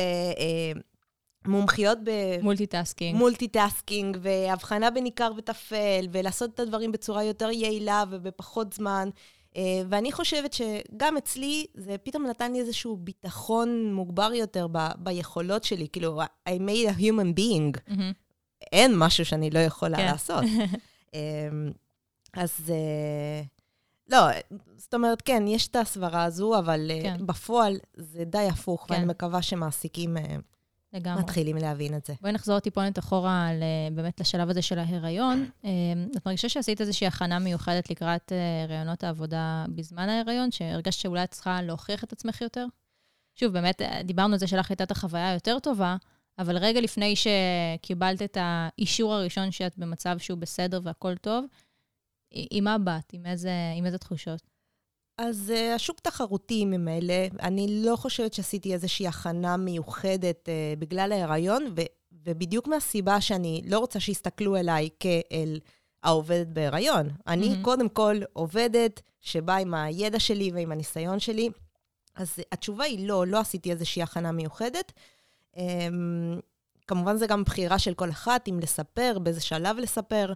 ומומחיות 1.46 1.98
ב... 2.04 2.10
multitasking. 2.42 3.18
multitasking, 3.18 4.18
והבחנה 4.20 4.90
בין 4.90 5.04
עיקר 5.04 5.30
וטפל, 5.36 6.06
ולעשות 6.12 6.54
את 6.54 6.60
הדברים 6.60 6.92
בצורה 6.92 7.24
יותר 7.24 7.50
יעילה 7.50 8.04
ובפחות 8.10 8.72
זמן. 8.72 9.08
אה, 9.56 9.82
ואני 9.88 10.12
חושבת 10.12 10.52
שגם 10.52 11.16
אצלי, 11.16 11.66
זה 11.74 11.96
פתאום 12.02 12.26
נתן 12.26 12.52
לי 12.52 12.60
איזשהו 12.60 12.96
ביטחון 12.96 13.94
מוגבר 13.94 14.30
יותר 14.34 14.66
ב- 14.72 14.92
ביכולות 14.98 15.64
שלי. 15.64 15.88
כאילו, 15.92 16.22
I 16.48 16.52
made 16.52 16.88
a 16.88 17.00
human 17.00 17.38
being. 17.38 17.90
Mm-hmm. 17.90 18.14
אין 18.72 18.96
משהו 18.96 19.24
שאני 19.24 19.50
לא 19.50 19.58
יכולה 19.58 19.96
כן. 19.96 20.04
לעשות. 20.06 20.44
אמ, 21.14 21.72
אז 22.32 22.70
אה, 22.70 23.42
לא, 24.08 24.18
זאת 24.76 24.94
אומרת, 24.94 25.22
כן, 25.22 25.44
יש 25.46 25.68
את 25.68 25.76
הסברה 25.76 26.24
הזו, 26.24 26.58
אבל 26.58 26.90
אה, 26.90 27.02
כן. 27.02 27.26
בפועל 27.26 27.76
זה 27.96 28.24
די 28.24 28.48
הפוך, 28.52 28.84
כן. 28.88 28.94
ואני 28.94 29.06
מקווה 29.06 29.42
שמעסיקים 29.42 30.16
לגמרי. 30.92 31.22
מתחילים 31.22 31.56
להבין 31.56 31.94
את 31.94 32.06
זה. 32.06 32.14
בואי 32.20 32.32
נחזור 32.32 32.60
טיפונת 32.60 32.98
אחורה 32.98 33.48
על, 33.48 33.62
באמת 33.92 34.20
לשלב 34.20 34.50
הזה 34.50 34.62
של 34.62 34.78
ההיריון. 34.78 35.50
את 36.16 36.26
מרגישה 36.26 36.48
שעשית 36.48 36.80
איזושהי 36.80 37.06
הכנה 37.06 37.38
מיוחדת 37.38 37.90
לקראת 37.90 38.32
הריונות 38.64 39.04
אה, 39.04 39.08
העבודה 39.08 39.64
בזמן 39.68 40.08
ההיריון, 40.08 40.50
שהרגשת 40.50 41.00
שאולי 41.00 41.24
את 41.24 41.30
צריכה 41.30 41.62
להוכיח 41.62 42.04
את 42.04 42.12
עצמך 42.12 42.40
יותר? 42.40 42.66
שוב, 43.34 43.52
באמת, 43.52 43.82
אה, 43.82 44.02
דיברנו 44.02 44.32
על 44.32 44.38
זה 44.38 44.46
שלך 44.46 44.70
הייתה 44.70 44.84
את 44.84 44.90
החוויה 44.90 45.30
היותר 45.30 45.58
טובה, 45.58 45.96
אבל 46.38 46.56
רגע 46.56 46.80
לפני 46.80 47.14
שקיבלת 47.16 48.22
את 48.22 48.36
האישור 48.40 49.14
הראשון 49.14 49.50
שאת 49.50 49.78
במצב 49.78 50.18
שהוא 50.18 50.38
בסדר 50.38 50.80
והכול 50.82 51.16
טוב, 51.16 51.44
עם 52.30 52.64
מה 52.64 52.78
באת? 52.78 53.12
עם 53.12 53.26
איזה, 53.26 53.52
עם 53.76 53.86
איזה 53.86 53.98
תחושות? 53.98 54.42
אז 55.18 55.52
uh, 55.54 55.74
השוק 55.74 56.00
תחרותי 56.00 56.64
ממילא, 56.64 57.14
אני 57.42 57.82
לא 57.84 57.96
חושבת 57.96 58.34
שעשיתי 58.34 58.72
איזושהי 58.72 59.06
הכנה 59.06 59.56
מיוחדת 59.56 60.48
uh, 60.48 60.78
בגלל 60.78 61.12
ההיריון, 61.12 61.72
ו, 61.76 61.80
ובדיוק 62.12 62.66
מהסיבה 62.68 63.20
שאני 63.20 63.62
לא 63.66 63.78
רוצה 63.78 64.00
שיסתכלו 64.00 64.56
אליי 64.56 64.88
כאל 65.00 65.60
העובדת 66.02 66.46
בהיריון. 66.46 67.08
Mm-hmm. 67.08 67.22
אני 67.26 67.56
קודם 67.62 67.88
כל 67.88 68.16
עובדת 68.32 69.02
שבאה 69.20 69.56
עם 69.56 69.74
הידע 69.74 70.20
שלי 70.20 70.50
ועם 70.54 70.72
הניסיון 70.72 71.20
שלי. 71.20 71.50
אז 72.14 72.34
התשובה 72.52 72.84
היא 72.84 73.08
לא, 73.08 73.26
לא 73.26 73.38
עשיתי 73.38 73.70
איזושהי 73.70 74.02
הכנה 74.02 74.32
מיוחדת. 74.32 74.92
Um, 75.58 76.40
כמובן, 76.86 77.16
זה 77.16 77.26
גם 77.26 77.44
בחירה 77.44 77.78
של 77.78 77.94
כל 77.94 78.10
אחת, 78.10 78.48
אם 78.48 78.60
לספר, 78.62 79.18
באיזה 79.22 79.40
שלב 79.40 79.76
לספר. 79.76 80.32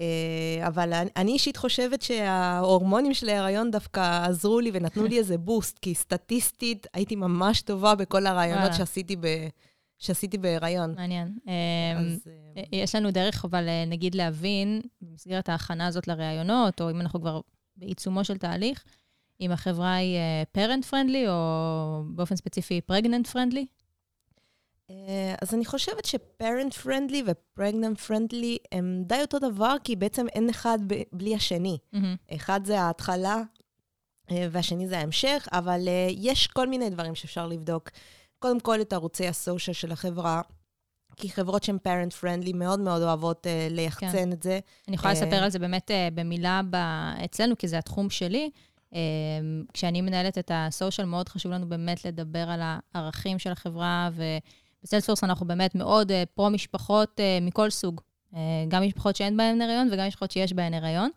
אה, 0.00 0.66
אבל 0.66 0.92
אני 1.16 1.32
אישית 1.32 1.56
חושבת 1.56 2.02
שההורמונים 2.02 3.14
של 3.14 3.28
ההיריון 3.28 3.70
דווקא 3.70 4.24
עזרו 4.26 4.60
לי 4.60 4.70
ונתנו 4.74 5.04
לי 5.04 5.18
איזה 5.18 5.38
בוסט, 5.38 5.78
כי 5.78 5.94
סטטיסטית 5.94 6.86
הייתי 6.94 7.16
ממש 7.16 7.62
טובה 7.62 7.94
בכל 7.94 8.26
הרעיונות 8.26 8.74
שעשיתי 8.74 9.16
ב... 9.16 9.26
שעשיתי 9.98 10.38
בהיריון. 10.38 10.94
מעניין. 10.94 11.38
אז... 11.98 12.20
אה, 12.56 12.62
יש 12.72 12.94
לנו 12.94 13.10
דרך, 13.10 13.44
אבל 13.44 13.68
אה, 13.68 13.84
נגיד 13.86 14.14
להבין, 14.14 14.80
במסגרת 15.02 15.48
ההכנה 15.48 15.86
הזאת 15.86 16.08
לראיונות, 16.08 16.80
או 16.80 16.90
אם 16.90 17.00
אנחנו 17.00 17.20
כבר 17.20 17.40
בעיצומו 17.76 18.24
של 18.24 18.38
תהליך, 18.38 18.84
אם 19.40 19.52
החברה 19.52 19.94
היא 19.94 20.18
parent 20.56 20.90
friendly, 20.90 21.28
או 21.28 22.02
באופן 22.06 22.36
ספציפי 22.36 22.80
pregnant 22.90 23.32
friendly? 23.32 23.83
אה, 24.90 25.34
אז 25.42 25.54
אני 25.54 25.64
חושבת 25.64 26.04
ש-parent 26.04 26.84
friendly 26.84 27.22
ו-pregnant 27.26 28.08
friendly 28.08 28.56
הם 28.72 29.02
די 29.06 29.20
אותו 29.20 29.38
דבר, 29.38 29.76
כי 29.84 29.96
בעצם 29.96 30.26
אין 30.28 30.50
אחד 30.50 30.78
בלי 31.12 31.34
השני. 31.34 31.78
Mm-hmm. 31.94 32.34
אחד 32.34 32.60
זה 32.64 32.80
ההתחלה 32.80 33.42
אה, 34.30 34.46
והשני 34.50 34.88
זה 34.88 34.98
ההמשך, 34.98 35.48
אבל 35.52 35.88
אה, 35.88 36.08
יש 36.10 36.46
כל 36.46 36.68
מיני 36.68 36.90
דברים 36.90 37.14
שאפשר 37.14 37.46
לבדוק. 37.46 37.90
קודם 38.38 38.60
כל 38.60 38.80
את 38.80 38.92
ערוצי 38.92 39.28
הסושיאל 39.28 39.74
של 39.74 39.92
החברה, 39.92 40.42
כי 41.16 41.30
חברות 41.30 41.62
שהן 41.62 41.78
parent 41.88 42.22
friendly 42.22 42.52
מאוד 42.54 42.80
מאוד 42.80 43.02
אוהבות 43.02 43.46
uh, 43.46 43.72
ליחצן 43.72 44.12
כן. 44.12 44.32
את 44.32 44.42
זה. 44.42 44.60
אני 44.88 44.96
יכולה 44.96 45.12
לספר 45.12 45.36
על 45.36 45.50
זה 45.50 45.58
באמת 45.58 45.90
uh, 45.90 46.14
במילה 46.14 46.60
ב... 46.70 46.76
אצלנו, 47.24 47.58
כי 47.58 47.68
זה 47.68 47.78
התחום 47.78 48.10
שלי. 48.10 48.50
Uh, 48.90 48.96
כשאני 49.72 50.00
מנהלת 50.00 50.38
את 50.38 50.50
הסושיאל, 50.54 51.06
מאוד 51.06 51.28
חשוב 51.28 51.52
לנו 51.52 51.68
באמת 51.68 52.04
לדבר 52.04 52.50
על 52.50 52.60
הערכים 52.94 53.38
של 53.38 53.52
החברה, 53.52 54.10
ו... 54.12 54.22
בסיילספורס 54.84 55.24
אנחנו 55.24 55.46
באמת 55.46 55.74
מאוד 55.74 56.10
uh, 56.10 56.14
פרו-משפחות 56.34 57.20
uh, 57.20 57.44
מכל 57.44 57.70
סוג. 57.70 58.00
Uh, 58.32 58.36
גם 58.68 58.82
משפחות 58.82 59.16
שאין 59.16 59.36
בהן 59.36 59.60
הריון 59.60 59.88
וגם 59.92 60.06
משפחות 60.06 60.30
שיש 60.30 60.52
בהן 60.52 60.74
הריון. 60.74 61.10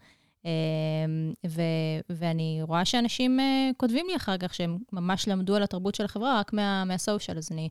ו- 1.48 1.62
ואני 2.10 2.60
רואה 2.62 2.86
שאנשים 2.86 3.40
כותבים 3.78 4.08
לי 4.10 4.16
אחר 4.16 4.38
כך 4.38 4.54
שהם 4.54 4.78
ממש 4.94 5.28
למדו 5.28 5.56
על 5.56 5.64
התרבות 5.64 5.96
של 5.96 6.06
החברה 6.06 6.40
רק 6.40 6.54
מה- 6.54 6.86
מהסושיאל, 6.86 7.38
אז 7.38 7.50
אני 7.52 7.70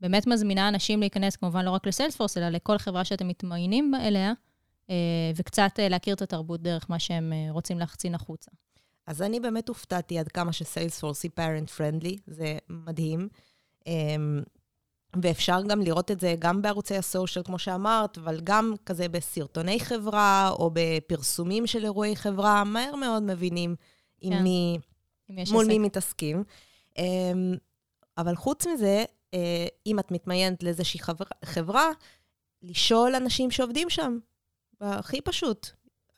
באמת 0.00 0.26
מזמינה 0.26 0.68
אנשים 0.68 1.00
להיכנס, 1.00 1.36
כמובן 1.36 1.64
לא 1.64 1.70
רק 1.70 1.86
לסיילספורס, 1.86 2.38
אלא 2.38 2.48
לכל 2.48 2.78
חברה 2.78 3.04
שאתם 3.04 3.28
מתמיינים 3.28 3.94
אליה, 3.94 4.32
וקצת 5.36 5.78
להכיר 5.90 6.14
את 6.14 6.22
התרבות 6.22 6.62
דרך 6.62 6.90
מה 6.90 6.98
שהם 6.98 7.32
רוצים 7.50 7.78
להחצין 7.78 8.14
החוצה. 8.14 8.50
אז 9.06 9.22
אני 9.22 9.40
באמת 9.40 9.68
הופתעתי 9.68 10.18
עד 10.18 10.28
כמה 10.28 10.52
שסיילספורס 10.52 11.22
היא 11.22 11.30
parent 11.40 11.68
friendly, 11.78 12.16
זה 12.26 12.58
מדהים. 12.68 13.28
Um, 15.16 15.18
ואפשר 15.22 15.62
גם 15.68 15.80
לראות 15.80 16.10
את 16.10 16.20
זה 16.20 16.34
גם 16.38 16.62
בערוצי 16.62 16.96
הסושיאל, 16.96 17.44
כמו 17.44 17.58
שאמרת, 17.58 18.18
אבל 18.18 18.40
גם 18.44 18.74
כזה 18.86 19.08
בסרטוני 19.08 19.80
חברה, 19.80 20.50
או 20.50 20.70
בפרסומים 20.72 21.66
של 21.66 21.84
אירועי 21.84 22.16
חברה, 22.16 22.64
מהר 22.64 22.96
מאוד 22.96 23.22
מבינים 23.22 23.76
כן. 24.20 24.32
עם 24.32 24.42
מי, 24.42 24.78
מול 25.52 25.66
מי 25.66 25.78
מתעסקים. 25.78 26.44
אמ, 26.98 27.54
אבל 28.18 28.36
חוץ 28.36 28.66
מזה, 28.66 29.04
אה, 29.34 29.66
אם 29.86 29.98
את 29.98 30.10
מתמיינת 30.10 30.62
לאיזושהי 30.62 31.00
חברה, 31.00 31.26
חברה, 31.44 31.90
לשאול 32.62 33.14
אנשים 33.14 33.50
שעובדים 33.50 33.90
שם, 33.90 34.18
הכי 34.80 35.20
פשוט. 35.20 35.70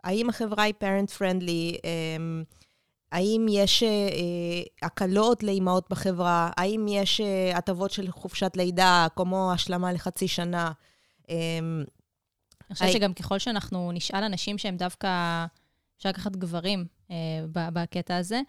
האם 0.05 0.29
החברה 0.29 0.63
היא 0.63 0.75
parent 0.81 1.19
friendly? 1.19 1.79
אמ, 1.85 2.45
האם 3.15 3.47
יש 3.51 3.83
אה, 3.83 3.89
הקלות 4.83 5.43
לאימהות 5.43 5.87
בחברה? 5.91 6.51
האם 6.57 6.87
יש 6.89 7.21
אה, 7.21 7.57
הטבות 7.57 7.91
של 7.91 8.11
חופשת 8.11 8.53
לידה, 8.57 9.07
כמו 9.17 9.53
השלמה 9.53 9.93
לחצי 9.93 10.29
שנה? 10.29 10.73
אה, 11.31 11.59
אני 12.69 12.75
חושבת 12.75 12.93
שגם 12.93 13.15
ככל 13.15 13.39
שאנחנו 13.39 13.93
נשאל 13.93 14.25
אנשים 14.25 14.59
שהם 14.59 14.77
דווקא, 14.77 15.09
אפשר 15.97 16.09
לקחת 16.09 16.37
גברים 16.37 16.85
אה, 17.11 17.17
בקטע 17.51 18.17
הזה, 18.17 18.41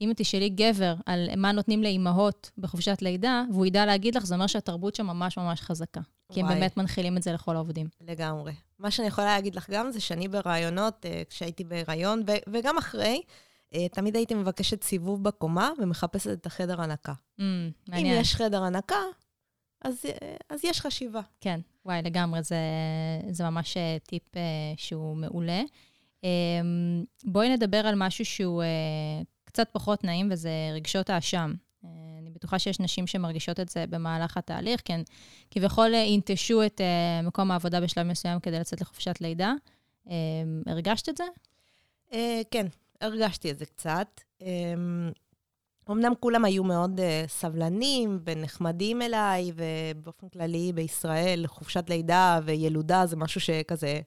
אם 0.00 0.12
תשאלי 0.16 0.48
גבר 0.48 0.94
על 1.06 1.28
מה 1.36 1.52
נותנים 1.52 1.82
לאימהות 1.82 2.50
בחופשת 2.58 3.02
לידה, 3.02 3.44
והוא 3.52 3.66
ידע 3.66 3.86
להגיד 3.86 4.14
לך, 4.14 4.24
זה 4.24 4.34
אומר 4.34 4.46
שהתרבות 4.46 4.94
שם 4.94 5.06
ממש 5.06 5.38
ממש 5.38 5.60
חזקה. 5.60 6.00
כי 6.32 6.40
הם 6.40 6.48
באמת 6.48 6.76
מנחילים 6.76 7.16
את 7.16 7.22
זה 7.22 7.32
לכל 7.32 7.56
העובדים. 7.56 7.86
לגמרי. 8.00 8.52
מה 8.78 8.90
שאני 8.90 9.08
יכולה 9.08 9.26
להגיד 9.26 9.54
לך 9.54 9.70
גם 9.70 9.90
זה 9.90 10.00
שאני 10.00 10.28
ברעיונות, 10.28 11.06
כשהייתי 11.28 11.64
בהיריון, 11.64 12.22
וגם 12.52 12.78
אחרי, 12.78 13.02
אה, 13.04 13.20
תמיד 13.92 14.16
הייתי 14.16 14.34
מבקשת 14.34 14.82
סיבוב 14.82 15.22
בקומה 15.24 15.70
ומחפשת 15.78 16.32
את 16.32 16.46
החדר 16.46 16.80
הנקה. 16.80 17.12
Mm, 17.12 17.42
מעניין. 17.88 18.14
אם 18.14 18.20
יש 18.20 18.34
חדר 18.34 18.62
הנקה, 18.62 18.96
אז, 19.82 20.04
אה, 20.04 20.36
אז 20.48 20.64
יש 20.64 20.80
חשיבה. 20.80 21.20
כן, 21.40 21.60
וואי, 21.84 22.02
לגמרי, 22.02 22.42
זה, 22.42 22.56
זה 23.30 23.44
ממש 23.44 23.76
אה, 23.76 23.96
טיפ 24.02 24.22
שהוא 24.76 25.16
מעולה. 25.16 25.62
אמ, 26.24 27.04
בואי 27.24 27.48
נדבר 27.48 27.86
על 27.86 27.94
משהו 27.96 28.24
שהוא 28.24 28.62
קצת 29.44 29.68
פחות 29.72 30.04
נעים, 30.04 30.28
וזה 30.32 30.50
רגשות 30.74 31.10
האשם. 31.10 31.54
אני 32.18 32.30
בטוחה 32.30 32.58
שיש 32.58 32.80
נשים 32.80 33.06
שמרגישות 33.06 33.60
את 33.60 33.68
זה 33.68 33.84
במהלך 33.90 34.36
התהליך, 34.36 34.80
כן, 34.84 35.00
כביכול 35.50 35.94
ינטשו 35.94 36.66
את 36.66 36.80
מקום 37.22 37.50
העבודה 37.50 37.80
בשלב 37.80 38.06
מסוים 38.06 38.40
כדי 38.40 38.58
לצאת 38.58 38.80
לחופשת 38.80 39.20
לידה. 39.20 39.52
אמ, 40.06 40.12
הרגשת 40.66 41.08
את 41.08 41.16
זה? 41.16 41.24
כן, 42.50 42.66
הרגשתי 43.00 43.50
את 43.50 43.58
זה 43.58 43.66
קצת. 43.66 44.20
אמ, 44.40 45.10
אמנם 45.90 46.12
כולם 46.20 46.44
היו 46.44 46.64
מאוד 46.64 47.00
uh, 47.00 47.28
סבלנים 47.28 48.18
ונחמדים 48.24 49.02
אליי, 49.02 49.52
ובאופן 49.54 50.28
כללי 50.28 50.72
בישראל 50.72 51.46
חופשת 51.46 51.84
לידה 51.88 52.40
וילודה 52.44 53.06
זה 53.06 53.16
משהו 53.16 53.40
שכזה... 53.40 54.00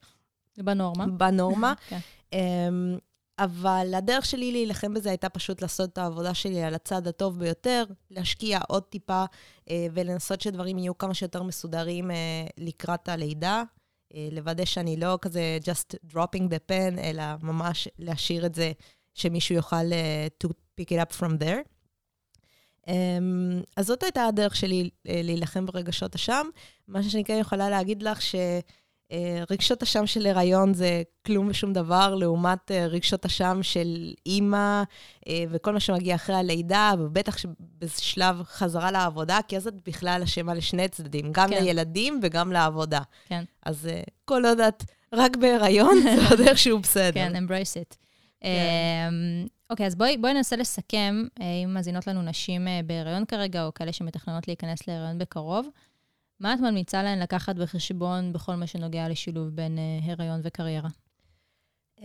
זה 0.56 0.64
בנורמה. 0.64 1.08
בנורמה. 1.08 1.74
כן. 1.90 2.00
um, 2.32 3.00
אבל 3.40 3.94
הדרך 3.98 4.26
שלי 4.26 4.52
להילחם 4.52 4.94
בזה 4.94 5.10
הייתה 5.10 5.30
פשוט 5.30 5.62
לעשות 5.62 5.90
את 5.90 5.98
העבודה 5.98 6.34
שלי 6.34 6.64
על 6.64 6.76
הצד 6.76 7.08
הטוב 7.08 7.40
ביותר, 7.40 7.84
להשקיע 8.12 8.60
עוד 8.68 8.84
טיפה 8.84 9.24
uh, 9.26 9.72
ולנסות 9.94 10.42
שדברים 10.42 10.78
יהיו 10.78 10.98
כמה 10.98 11.14
שיותר 11.14 11.44
מסודרים 11.44 12.12
uh, 12.12 12.14
לקראת 12.58 13.10
הלידה. 13.10 13.64
אה, 14.16 14.28
לוודא 14.32 14.66
שאני 14.66 14.98
לא 14.98 15.18
כזה 15.22 15.58
just 15.64 16.14
dropping 16.14 16.44
the 16.50 16.72
pen, 16.72 17.00
אלא 17.00 17.24
ממש 17.42 17.88
להשאיר 18.00 18.46
את 18.46 18.56
זה, 18.56 18.72
שמישהו 19.14 19.56
יוכל 19.56 19.76
uh, 19.76 20.46
to 20.48 20.50
pick 20.50 20.88
it 20.88 21.02
up 21.02 21.20
from 21.20 21.32
there. 21.42 21.68
Um, 22.86 22.92
אז 23.78 23.86
זאת 23.86 24.04
הייתה 24.04 24.26
הדרך 24.26 24.56
שלי 24.56 24.90
uh, 24.94 25.10
להילחם 25.24 25.66
ברגשות 25.66 26.16
אשם. 26.16 26.48
מה 26.88 27.04
שאני 27.04 27.24
כן 27.24 27.38
יכולה 27.40 27.70
להגיד 27.70 28.04
לך, 28.04 28.22
ש... 28.22 28.36
אה, 29.12 29.44
רגשות 29.50 29.84
אשם 29.84 30.08
של 30.08 30.26
הריון 30.26 30.74
זה 30.74 31.02
כלום 31.26 31.48
ושום 31.50 31.74
דבר, 31.74 32.16
לעומת 32.16 32.72
אה, 32.72 32.88
רגשות 32.88 33.26
אשם 33.26 33.60
של 33.62 34.14
אימא 34.26 34.84
אה, 35.28 35.44
וכל 35.50 35.74
מה 35.74 35.80
שמגיע 35.80 36.16
אחרי 36.16 36.36
הלידה, 36.36 36.94
ובטח 37.00 37.38
בשלב 37.80 38.44
חזרה 38.44 38.92
לעבודה, 38.92 39.40
כי 39.48 39.58
אז 39.58 39.68
את 39.68 39.74
בכלל 39.88 40.22
אשמה 40.24 40.54
לשני 40.54 40.88
צדדים, 40.88 41.32
גם 41.32 41.50
כן. 41.50 41.64
לילדים 41.64 42.20
וגם 42.24 42.52
לעבודה. 42.52 43.00
כן. 43.28 43.44
אז 43.66 43.90
כל 44.26 44.46
עוד 44.46 44.60
את 44.60 44.84
רק 45.14 45.36
בהיריון, 45.36 46.02
זה 46.16 46.30
עוד 46.30 46.40
איכשהו 46.40 46.80
בסדר. 46.80 47.12
כן, 47.14 47.34
embrace 47.36 47.92
it. 47.92 47.96
כן. 48.42 49.14
אוקיי, 49.70 49.86
okay, 49.86 49.88
אז 49.88 49.96
בואי, 49.96 50.18
בואי 50.18 50.34
ננסה 50.34 50.56
לסכם, 50.56 51.24
אם 51.64 51.74
מאזינות 51.74 52.08
לנו 52.08 52.22
נשים 52.22 52.68
בהיריון 52.86 53.26
כרגע, 53.26 53.66
או 53.66 53.74
כאלה 53.74 53.94
שמתכננות 53.94 54.48
להיכנס 54.48 54.88
להיריון 54.88 55.18
בקרוב. 55.18 55.68
מה 56.42 56.54
את 56.54 56.60
ממליצה 56.60 57.04
להן 57.04 57.20
לקחת 57.20 57.56
בחשבון 57.56 58.34
בכל 58.34 58.56
מה 58.56 58.68
שנוגע 58.68 59.10
לשילוב 59.10 59.50
בין 59.50 59.78
uh, 59.78 60.12
הריון 60.12 60.42
וקריירה? 60.44 60.90
Um, 62.00 62.04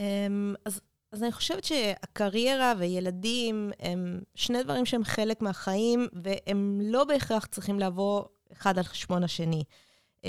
אז, 0.64 0.80
אז 1.12 1.22
אני 1.22 1.32
חושבת 1.32 1.64
שהקריירה 1.64 2.72
וילדים 2.78 3.70
הם 3.80 4.20
שני 4.34 4.62
דברים 4.62 4.86
שהם 4.86 5.04
חלק 5.04 5.42
מהחיים, 5.42 6.08
והם 6.12 6.80
לא 6.82 7.04
בהכרח 7.04 7.46
צריכים 7.46 7.80
לבוא 7.80 8.24
אחד 8.52 8.78
על 8.78 8.84
חשבון 8.84 9.24
השני. 9.24 9.62
Um, 10.22 10.26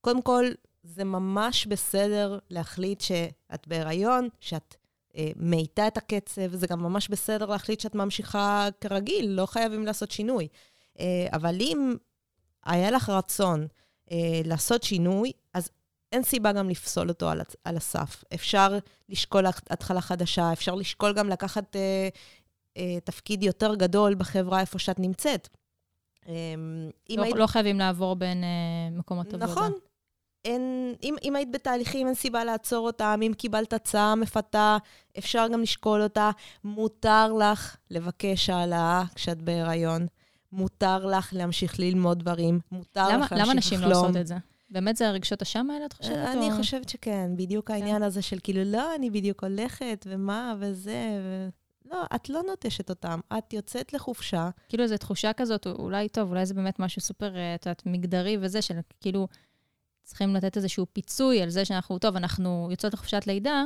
קודם 0.00 0.22
כל, 0.22 0.44
זה 0.82 1.04
ממש 1.04 1.66
בסדר 1.66 2.38
להחליט 2.50 3.00
שאת 3.00 3.68
בהיריון, 3.68 4.28
שאת 4.40 4.74
uh, 5.12 5.16
מאיטה 5.36 5.86
את 5.86 5.96
הקצב, 5.96 6.54
זה 6.54 6.66
גם 6.66 6.82
ממש 6.82 7.08
בסדר 7.08 7.46
להחליט 7.46 7.80
שאת 7.80 7.94
ממשיכה 7.94 8.68
כרגיל, 8.80 9.26
לא 9.30 9.46
חייבים 9.46 9.86
לעשות 9.86 10.10
שינוי. 10.10 10.48
Uh, 10.94 11.00
אבל 11.32 11.56
אם 11.60 11.94
היה 12.64 12.90
לך 12.90 13.08
רצון 13.08 13.66
אה, 14.10 14.40
לעשות 14.44 14.82
שינוי, 14.82 15.32
אז 15.54 15.70
אין 16.12 16.22
סיבה 16.22 16.52
גם 16.52 16.70
לפסול 16.70 17.08
אותו 17.08 17.28
על, 17.28 17.40
על 17.64 17.76
הסף. 17.76 18.24
אפשר 18.34 18.78
לשקול 19.08 19.46
התחלה 19.46 20.00
חדשה, 20.00 20.52
אפשר 20.52 20.74
לשקול 20.74 21.12
גם 21.12 21.28
לקחת 21.28 21.76
אה, 21.76 22.08
אה, 22.76 23.00
תפקיד 23.04 23.42
יותר 23.42 23.74
גדול 23.74 24.14
בחברה 24.14 24.60
איפה 24.60 24.78
שאת 24.78 24.98
נמצאת. 24.98 25.48
אה, 26.28 26.34
לא, 27.10 27.22
היית... 27.22 27.36
לא 27.36 27.46
חייבים 27.46 27.78
לעבור 27.78 28.16
בין 28.16 28.44
אה, 28.44 28.98
מקומות 28.98 29.26
עבודה. 29.26 29.46
נכון. 29.46 29.72
אין, 30.44 30.94
אם, 31.02 31.14
אם 31.24 31.36
היית 31.36 31.50
בתהליכים, 31.50 32.06
אין 32.06 32.14
סיבה 32.14 32.44
לעצור 32.44 32.86
אותם. 32.86 33.20
אם 33.26 33.32
קיבלת 33.38 33.72
הצעה 33.72 34.14
מפתה, 34.14 34.76
אפשר 35.18 35.46
גם 35.52 35.62
לשקול 35.62 36.02
אותה. 36.02 36.30
מותר 36.64 37.32
לך 37.32 37.76
לבקש 37.90 38.50
העלאה 38.50 39.02
כשאת 39.14 39.42
בהיריון. 39.42 40.06
מותר 40.54 41.06
לך 41.06 41.32
להמשיך 41.32 41.78
ללמוד 41.78 42.18
דברים. 42.18 42.60
מותר 42.72 43.08
למה, 43.08 43.24
לך 43.24 43.32
להמשיך 43.32 43.42
לחלום. 43.42 43.50
למה 43.50 43.54
נשים 43.54 43.80
לא 43.80 44.00
עושות 44.00 44.16
את 44.16 44.26
זה? 44.26 44.36
באמת 44.70 44.96
זה 44.96 45.08
הרגשות 45.08 45.42
אשם 45.42 45.70
האלה, 45.70 45.86
את 45.86 45.92
חושבת? 45.92 46.16
אני 46.16 46.52
או... 46.52 46.56
חושבת 46.56 46.88
שכן, 46.88 47.30
בדיוק 47.36 47.68
כן. 47.68 47.74
העניין 47.74 48.02
הזה 48.02 48.22
של 48.22 48.38
כאילו, 48.42 48.64
לא, 48.64 48.94
אני 48.94 49.10
בדיוק 49.10 49.44
הולכת, 49.44 50.06
ומה, 50.08 50.54
וזה, 50.58 51.20
ו... 51.22 51.48
לא, 51.92 52.04
את 52.14 52.28
לא 52.28 52.42
נוטשת 52.46 52.90
אותם, 52.90 53.20
את 53.38 53.52
יוצאת 53.52 53.92
לחופשה. 53.92 54.50
כאילו, 54.68 54.86
זו 54.86 54.96
תחושה 54.96 55.32
כזאת, 55.32 55.66
אולי 55.66 56.08
טוב, 56.08 56.30
אולי 56.30 56.46
זה 56.46 56.54
באמת 56.54 56.78
משהו 56.78 57.00
סופר, 57.00 57.36
אה, 57.36 57.54
את 57.54 57.66
יודעת, 57.66 57.82
מגדרי 57.86 58.36
וזה, 58.40 58.62
של 58.62 58.78
כאילו, 59.00 59.28
צריכים 60.02 60.34
לתת 60.34 60.56
איזשהו 60.56 60.86
פיצוי 60.92 61.42
על 61.42 61.50
זה 61.50 61.64
שאנחנו, 61.64 61.98
טוב, 61.98 62.16
אנחנו 62.16 62.68
יוצאות 62.70 62.94
לחופשת 62.94 63.26
לידה, 63.26 63.64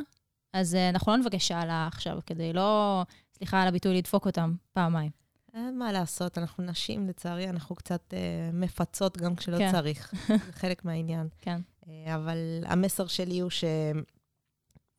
אז 0.52 0.75
uh, 0.75 0.95
אנחנו 0.95 1.12
לא 1.12 1.18
נבקש 1.18 1.50
העלאה 1.50 1.87
עכשיו, 1.87 2.18
כדי 2.26 2.52
לא, 2.52 3.02
סליחה 3.33 3.62
על 3.62 3.68
הביטוי, 3.68 3.97
לדפוק 3.97 4.26
אותם 4.26 4.54
פעמיים. 4.73 5.11
אין 5.55 5.78
מה 5.78 5.93
לעשות, 5.93 6.38
אנחנו 6.38 6.64
נשים, 6.64 7.09
לצערי, 7.09 7.49
אנחנו 7.49 7.76
קצת 7.76 8.14
uh, 8.14 8.55
מפצות 8.55 9.17
גם 9.17 9.37
כשלא 9.37 9.59
כן. 9.59 9.73
צריך. 9.73 10.14
זה 10.47 10.52
חלק 10.52 10.85
מהעניין. 10.85 11.28
כן. 11.38 11.61
Uh, 11.85 11.87
אבל 12.14 12.37
המסר 12.67 13.07
שלי 13.07 13.38
הוא 13.38 13.50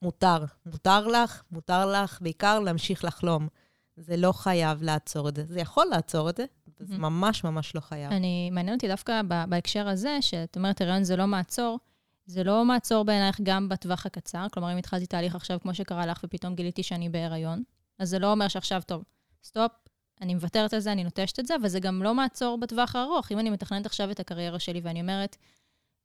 שמותר, 0.02 0.44
מותר 0.66 1.06
לך, 1.06 1.42
מותר 1.50 1.92
לך 1.92 2.18
בעיקר 2.22 2.58
להמשיך 2.58 3.04
לחלום. 3.04 3.48
זה 3.96 4.16
לא 4.16 4.32
חייב 4.32 4.82
לעצור 4.82 5.28
את 5.28 5.36
זה. 5.36 5.44
זה 5.48 5.60
יכול 5.60 5.86
לעצור 5.86 6.30
את 6.30 6.36
זה, 6.36 6.44
זה 6.78 6.98
ממש 6.98 7.44
ממש 7.44 7.74
לא 7.74 7.80
חייב. 7.80 8.12
אני, 8.12 8.50
מעניין 8.50 8.74
אותי 8.74 8.88
דווקא 8.88 9.20
בהקשר 9.48 9.88
הזה, 9.88 10.18
שאת 10.20 10.56
אומרת, 10.56 10.80
הריון 10.80 11.04
זה 11.04 11.16
לא 11.16 11.26
מעצור, 11.26 11.78
זה 12.26 12.44
לא 12.44 12.64
מעצור 12.64 13.04
בעינייך 13.04 13.40
גם 13.42 13.68
בטווח 13.68 14.06
הקצר. 14.06 14.46
כלומר, 14.52 14.72
אם 14.72 14.76
התחלתי 14.76 15.06
תהליך 15.06 15.34
עכשיו, 15.34 15.60
כמו 15.60 15.74
שקרה 15.74 16.06
לך, 16.06 16.20
ופתאום 16.24 16.54
גיליתי 16.54 16.82
שאני 16.82 17.08
בהיריון, 17.08 17.62
אז 17.98 18.08
זה 18.08 18.18
לא 18.18 18.32
אומר 18.32 18.48
שעכשיו, 18.48 18.82
טוב, 18.86 19.04
סטופ, 19.44 19.72
אני 20.20 20.34
מוותרת 20.34 20.74
על 20.74 20.80
זה, 20.80 20.92
אני 20.92 21.04
נוטשת 21.04 21.38
את 21.40 21.46
זה, 21.46 21.54
וזה 21.62 21.80
גם 21.80 22.02
לא 22.02 22.14
מעצור 22.14 22.58
בטווח 22.58 22.96
הארוך. 22.96 23.32
אם 23.32 23.38
אני 23.38 23.50
מתכננת 23.50 23.86
עכשיו 23.86 24.10
את 24.10 24.20
הקריירה 24.20 24.58
שלי 24.58 24.80
ואני 24.84 25.00
אומרת, 25.00 25.36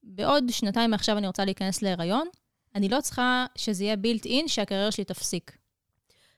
בעוד 0.03 0.43
שנתיים 0.49 0.91
מעכשיו 0.91 1.17
אני 1.17 1.27
רוצה 1.27 1.45
להיכנס 1.45 1.81
להיריון, 1.81 2.27
אני 2.75 2.89
לא 2.89 3.01
צריכה 3.01 3.45
שזה 3.55 3.83
יהיה 3.83 3.95
בילט 3.95 4.25
אין 4.25 4.47
שהקריירה 4.47 4.91
שלי 4.91 5.03
תפסיק. 5.03 5.57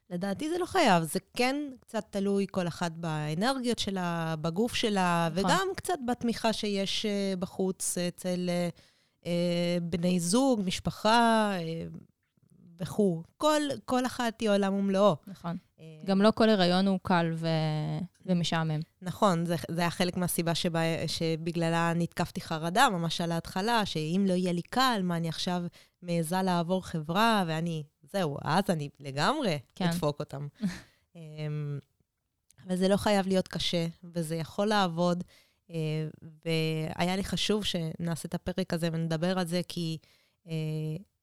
לדעתי 0.09 0.49
זה 0.49 0.57
לא 0.57 0.65
חייב, 0.65 1.03
זה 1.03 1.19
כן 1.37 1.55
קצת 1.79 2.05
תלוי 2.09 2.45
כל 2.51 2.67
אחת 2.67 2.91
באנרגיות 2.91 3.79
שלה, 3.79 4.35
בגוף 4.41 4.75
שלה, 4.75 5.29
נכון. 5.31 5.45
וגם 5.45 5.67
קצת 5.75 5.99
בתמיכה 6.07 6.53
שיש 6.53 7.05
אה, 7.05 7.33
בחוץ 7.39 7.97
אצל 7.97 8.49
אה, 8.49 8.69
אה, 9.25 9.77
בני 9.81 10.19
זוג, 10.19 10.61
משפחה 10.65 11.51
וכו'. 12.79 13.23
כל, 13.37 13.61
כל 13.85 14.05
אחת 14.05 14.41
היא 14.41 14.49
עולם 14.49 14.73
ומלואו. 14.73 15.15
נכון. 15.27 15.57
גם 16.05 16.21
לא 16.21 16.31
כל 16.31 16.49
הריון 16.49 16.87
הוא 16.87 16.99
קל 17.03 17.31
ו... 17.35 17.47
ומשעמם. 18.25 18.79
נכון, 19.01 19.45
זה, 19.45 19.55
זה 19.71 19.81
היה 19.81 19.89
חלק 19.89 20.17
מהסיבה 20.17 20.55
שבה, 20.55 20.79
שבגללה 21.07 21.93
נתקפתי 21.95 22.41
חרדה 22.41 22.89
ממש 22.89 23.21
על 23.21 23.31
ההתחלה, 23.31 23.85
שאם 23.85 24.25
לא 24.27 24.33
יהיה 24.33 24.53
לי 24.53 24.61
קל, 24.61 25.01
מה, 25.03 25.17
אני 25.17 25.29
עכשיו 25.29 25.63
מעיזה 26.01 26.41
לעבור 26.41 26.85
חברה, 26.85 27.43
ואני 27.47 27.83
זהו, 28.03 28.37
אז 28.43 28.63
אני 28.69 28.89
לגמרי 28.99 29.59
כן. 29.75 29.85
אדפוק 29.85 30.19
אותם. 30.19 30.47
אמ, 31.15 31.79
אבל 32.67 32.75
זה 32.75 32.87
לא 32.87 32.97
חייב 32.97 33.27
להיות 33.27 33.47
קשה, 33.47 33.87
וזה 34.03 34.35
יכול 34.35 34.67
לעבוד. 34.67 35.23
אה, 35.71 36.07
והיה 36.45 37.15
לי 37.15 37.23
חשוב 37.23 37.63
שנעשה 37.65 38.27
את 38.27 38.33
הפרק 38.33 38.73
הזה 38.73 38.89
ונדבר 38.91 39.39
על 39.39 39.47
זה, 39.47 39.61
כי 39.67 39.97
אה, 40.01 40.09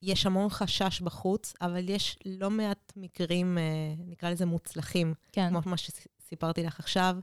יש 0.03 0.27
המון 0.27 0.49
חשש 0.49 1.01
בחוץ, 1.01 1.55
אבל 1.61 1.89
יש 1.89 2.19
לא 2.27 2.51
מעט 2.51 2.93
מקרים, 2.97 3.59
אה, 3.59 3.95
נקרא 4.07 4.31
לזה 4.31 4.47
מוצלחים, 4.47 5.15
כן. 5.33 5.49
כמו 5.49 5.61
מה 5.67 5.77
שסיפרתי 5.77 6.63
לך 6.63 6.81
עכשיו, 6.81 7.17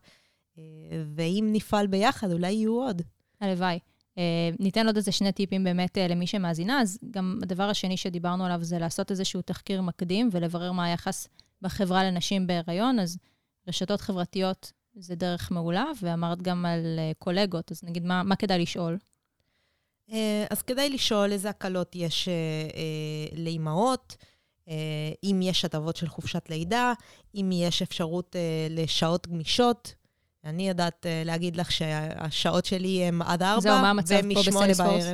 ואם 1.16 1.50
נפעל 1.52 1.88
ביחד, 1.88 2.32
אולי 2.32 2.52
יהיו 2.52 2.74
עוד. 2.74 3.02
הלוואי. 3.42 3.80
Uh, 4.16 4.56
ניתן 4.60 4.88
עוד 4.88 4.96
איזה 4.96 5.12
שני 5.12 5.32
טיפים 5.32 5.64
באמת 5.64 5.98
למי 5.98 6.28
שמאזינה. 6.28 6.82
אז 6.82 7.00
גם 7.12 7.40
הדבר 7.44 7.64
השני 7.64 7.98
שדיברנו 7.98 8.46
עליו 8.46 8.64
זה 8.64 8.80
לעשות 8.80 9.12
איזשהו 9.12 9.42
תחקיר 9.42 9.82
מקדים 9.82 10.30
ולברר 10.32 10.72
מה 10.72 10.86
היחס 10.86 11.28
בחברה 11.62 12.04
לנשים 12.04 12.48
בהיריון. 12.48 13.00
אז 13.00 13.18
רשתות 13.68 14.02
חברתיות 14.02 14.72
זה 14.96 15.16
דרך 15.16 15.52
מעולה, 15.52 15.86
ואמרת 16.02 16.42
גם 16.42 16.66
על 16.66 17.00
קולגות, 17.20 17.72
אז 17.72 17.84
נגיד, 17.84 18.06
מה, 18.06 18.24
מה 18.24 18.36
כדאי 18.36 18.60
לשאול? 18.60 18.98
Uh, 20.10 20.14
אז 20.50 20.62
כדאי 20.62 20.90
לשאול 20.90 21.32
איזה 21.32 21.50
הקלות 21.50 21.96
יש 21.96 22.28
uh, 22.28 22.72
uh, 22.72 23.40
לאימהות, 23.40 24.18
אם 25.24 25.40
יש 25.44 25.66
הטבות 25.66 25.96
של 25.96 26.08
חופשת 26.08 26.50
לידה, 26.50 26.94
אם 27.36 27.50
יש 27.54 27.82
אפשרות 27.82 28.36
לשעות 28.70 29.28
גמישות, 29.28 29.96
אני 30.44 30.70
יודעת 30.70 31.06
להגיד 31.26 31.56
לך 31.56 31.72
שהשעות 31.72 32.66
שלי 32.66 33.04
הן 33.04 33.22
עד 33.22 33.44
ארבע, 33.44 33.62
זהו, 33.62 33.82
מה 33.82 33.90
המצב 33.90 34.16
פה 34.34 34.40
בסיילספורס? 34.48 35.06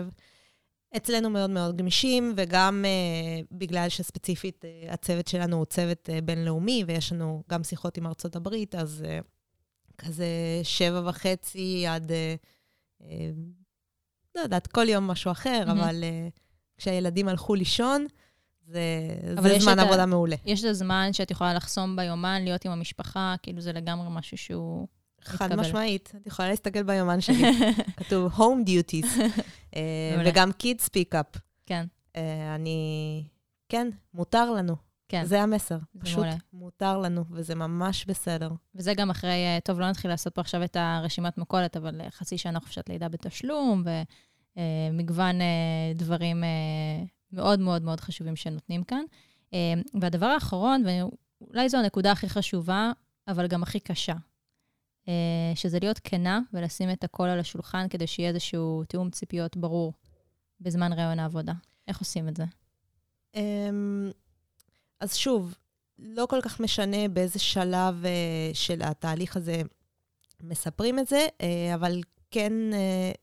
אצלנו 0.97 1.29
מאוד 1.29 1.49
מאוד 1.49 1.77
גמישים, 1.77 2.33
וגם 2.37 2.85
uh, 2.85 3.47
בגלל 3.51 3.89
שספציפית 3.89 4.65
uh, 4.65 4.93
הצוות 4.93 5.27
שלנו 5.27 5.57
הוא 5.57 5.65
צוות 5.65 6.09
uh, 6.09 6.21
בינלאומי, 6.21 6.83
ויש 6.87 7.11
לנו 7.13 7.43
גם 7.49 7.63
שיחות 7.63 7.97
עם 7.97 8.07
ארצות 8.07 8.35
הברית, 8.35 8.75
אז 8.75 9.05
uh, 9.05 9.25
כזה 9.97 10.27
שבע 10.63 11.09
וחצי 11.09 11.87
עד, 11.87 12.11
uh, 12.11 13.03
לא 14.37 14.41
יודעת, 14.41 14.67
כל 14.67 14.89
יום 14.89 15.07
משהו 15.07 15.31
אחר, 15.31 15.63
mm-hmm. 15.67 15.71
אבל 15.71 16.03
uh, 16.03 16.39
כשהילדים 16.77 17.27
הלכו 17.27 17.55
לישון, 17.55 18.07
זה, 18.67 18.81
זה 19.41 19.59
זמן 19.59 19.79
עבודה 19.79 20.03
ה... 20.03 20.05
מעולה. 20.05 20.35
יש 20.45 20.63
את 20.63 20.69
הזמן 20.69 21.13
שאת 21.13 21.31
יכולה 21.31 21.53
לחסום 21.53 21.95
ביומן, 21.95 22.41
להיות 22.43 22.65
עם 22.65 22.71
המשפחה, 22.71 23.35
כאילו 23.43 23.61
זה 23.61 23.73
לגמרי 23.73 24.07
משהו 24.11 24.37
שהוא... 24.37 24.87
חד 25.21 25.55
משמעית. 25.55 26.13
את 26.21 26.27
יכולה 26.27 26.49
להסתכל 26.49 26.83
ביומן 26.83 27.21
שלי, 27.21 27.43
כתוב 27.97 28.33
home 28.33 28.67
duties, 28.67 29.07
אה, 29.75 30.21
וגם 30.25 30.49
kids 30.63 30.83
speak 30.83 31.13
up. 31.13 31.39
כן. 31.65 31.85
אה, 32.15 32.55
אני... 32.55 33.23
כן, 33.69 33.89
מותר 34.13 34.51
לנו. 34.51 34.75
כן. 35.09 35.25
זה 35.25 35.41
המסר. 35.41 35.77
זה 35.93 35.99
פשוט 35.99 36.17
מעולה. 36.17 36.35
מותר 36.53 36.97
לנו, 36.97 37.23
וזה 37.31 37.55
ממש 37.55 38.05
בסדר. 38.05 38.51
וזה 38.75 38.93
גם 38.93 39.09
אחרי, 39.09 39.45
טוב, 39.63 39.79
לא 39.79 39.89
נתחיל 39.89 40.11
לעשות 40.11 40.35
פה 40.35 40.41
עכשיו 40.41 40.63
את 40.63 40.77
הרשימת 40.79 41.37
מכולת, 41.37 41.77
אבל 41.77 42.01
חצי 42.09 42.37
שנה 42.37 42.59
חופשת 42.59 42.89
לידה 42.89 43.09
בתשלום, 43.09 43.83
ומגוון 44.57 45.35
דברים 45.95 46.43
מאוד 47.31 47.59
מאוד 47.59 47.81
מאוד 47.81 47.99
חשובים 47.99 48.35
שנותנים 48.35 48.83
כאן. 48.83 49.03
והדבר 50.01 50.25
האחרון, 50.25 50.83
ואולי 50.85 51.69
זו 51.69 51.77
הנקודה 51.77 52.11
הכי 52.11 52.29
חשובה, 52.29 52.91
אבל 53.27 53.47
גם 53.47 53.63
הכי 53.63 53.79
קשה, 53.79 54.13
אה, 55.07 55.51
שזה 55.55 55.79
להיות 55.79 55.99
כנה 56.03 56.39
ולשים 56.53 56.91
את 56.91 57.03
הכל 57.03 57.27
על 57.27 57.39
השולחן 57.39 57.87
כדי 57.89 58.07
שיהיה 58.07 58.29
איזשהו 58.29 58.83
תיאום 58.83 59.09
ציפיות 59.09 59.57
ברור 59.57 59.93
בזמן 60.61 60.93
רעיון 60.93 61.19
העבודה. 61.19 61.53
איך 61.87 61.99
עושים 61.99 62.27
את 62.27 62.37
זה? 62.37 62.43
אמ, 63.35 64.11
אז 64.99 65.15
שוב, 65.15 65.55
לא 65.99 66.25
כל 66.29 66.41
כך 66.41 66.59
משנה 66.59 67.07
באיזה 67.07 67.39
שלב 67.39 68.05
אה, 68.05 68.51
של 68.53 68.81
התהליך 68.81 69.37
הזה 69.37 69.61
מספרים 70.43 70.99
את 70.99 71.07
זה, 71.07 71.27
אה, 71.41 71.75
אבל 71.75 72.01
כן 72.31 72.53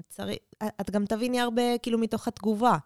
צריך, 0.09 0.37
את 0.81 0.91
גם 0.91 1.07
תביני 1.07 1.41
הרבה 1.41 1.79
כאילו 1.79 1.99
מתוך 1.99 2.29
התגובה. 2.29 2.77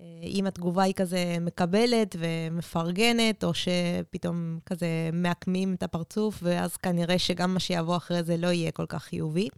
אה, 0.00 0.04
אם 0.22 0.46
התגובה 0.46 0.82
היא 0.82 0.94
כזה 0.94 1.36
מקבלת 1.40 2.16
ומפרגנת, 2.18 3.44
או 3.44 3.52
שפתאום 3.54 4.58
כזה 4.66 5.10
מעקמים 5.12 5.74
את 5.74 5.82
הפרצוף, 5.82 6.38
ואז 6.42 6.76
כנראה 6.76 7.18
שגם 7.18 7.54
מה 7.54 7.60
שיבוא 7.60 7.96
אחרי 7.96 8.22
זה 8.22 8.36
לא 8.36 8.46
יהיה 8.46 8.70
כל 8.72 8.86
כך 8.88 9.02
חיובי. 9.02 9.48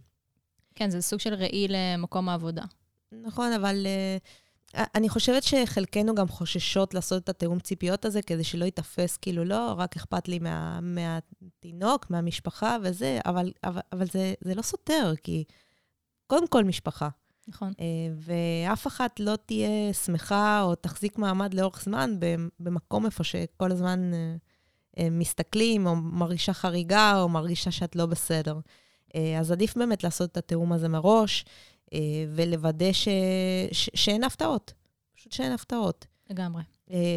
כן, 0.75 0.89
זה 0.89 1.01
סוג 1.01 1.19
של 1.19 1.33
ראי 1.33 1.67
למקום 1.69 2.29
העבודה. 2.29 2.63
נכון, 3.11 3.51
אבל 3.53 3.85
uh, 3.85 4.79
אני 4.95 5.09
חושבת 5.09 5.43
שחלקנו 5.43 6.15
גם 6.15 6.27
חוששות 6.27 6.93
לעשות 6.93 7.23
את 7.23 7.29
התיאום 7.29 7.59
ציפיות 7.59 8.05
הזה, 8.05 8.21
כדי 8.21 8.43
שלא 8.43 8.65
ייתפס 8.65 9.17
כאילו, 9.17 9.45
לא, 9.45 9.73
רק 9.77 9.95
אכפת 9.95 10.27
לי 10.27 10.39
מה, 10.39 10.79
מהתינוק, 10.81 12.09
מהמשפחה 12.09 12.77
וזה, 12.83 13.19
אבל, 13.25 13.51
אבל, 13.63 13.81
אבל 13.91 14.05
זה, 14.07 14.33
זה 14.41 14.55
לא 14.55 14.61
סותר, 14.61 15.13
כי 15.23 15.43
קודם 16.29 16.47
כל 16.47 16.63
משפחה. 16.63 17.09
נכון. 17.47 17.73
אה, 17.79 17.85
ואף 18.15 18.87
אחת 18.87 19.19
לא 19.19 19.35
תהיה 19.45 19.93
שמחה 19.93 20.61
או 20.61 20.75
תחזיק 20.75 21.17
מעמד 21.17 21.53
לאורך 21.53 21.83
זמן 21.83 22.15
במקום 22.59 23.05
איפה 23.05 23.23
שכל 23.23 23.71
הזמן 23.71 24.13
אה, 24.13 24.35
אה, 24.99 25.09
מסתכלים, 25.09 25.87
או 25.87 25.95
מרגישה 25.95 26.53
חריגה, 26.53 27.21
או 27.21 27.29
מרגישה 27.29 27.71
שאת 27.71 27.95
לא 27.95 28.05
בסדר. 28.05 28.59
אז 29.39 29.51
עדיף 29.51 29.77
באמת 29.77 30.03
לעשות 30.03 30.31
את 30.31 30.37
התיאום 30.37 30.73
הזה 30.73 30.87
מראש, 30.87 31.45
ולוודא 32.29 32.91
ש... 32.91 33.07
ש... 33.71 33.89
שאין 33.93 34.23
הפתעות. 34.23 34.73
פשוט 35.15 35.31
שאין 35.31 35.51
הפתעות. 35.51 36.05
לגמרי. 36.29 36.63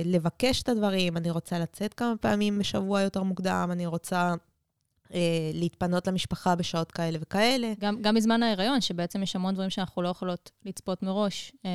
לבקש 0.05 0.63
את 0.63 0.69
הדברים, 0.69 1.17
אני 1.17 1.31
רוצה 1.31 1.59
לצאת 1.59 1.95
כמה 1.95 2.15
פעמים 2.21 2.59
בשבוע 2.59 3.01
יותר 3.01 3.23
מוקדם, 3.23 3.69
אני 3.73 3.87
רוצה 3.87 4.35
אה, 5.15 5.51
להתפנות 5.55 6.07
למשפחה 6.07 6.55
בשעות 6.55 6.93
כאלה 6.93 7.19
וכאלה. 7.21 7.73
גם, 7.81 8.03
גם 8.03 8.15
בזמן 8.15 8.43
ההיריון, 8.43 8.81
שבעצם 8.81 9.23
יש 9.23 9.37
המון 9.37 9.55
דברים 9.55 9.71
שאנחנו 9.71 10.03
לא 10.03 10.09
יכולות 10.09 10.51
לצפות 10.65 11.03
מראש. 11.03 11.53
אה, 11.65 11.71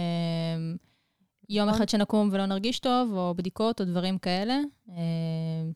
יום. 1.50 1.69
אחד 1.69 1.89
שנקום 1.89 2.30
ולא 2.32 2.45
נרגיש 2.45 2.80
טוב, 2.80 3.13
או 3.13 3.34
בדיקות 3.38 3.82
או 3.82 3.86
דברים 3.86 4.17
כאלה. 4.17 4.60
אה, 4.89 4.95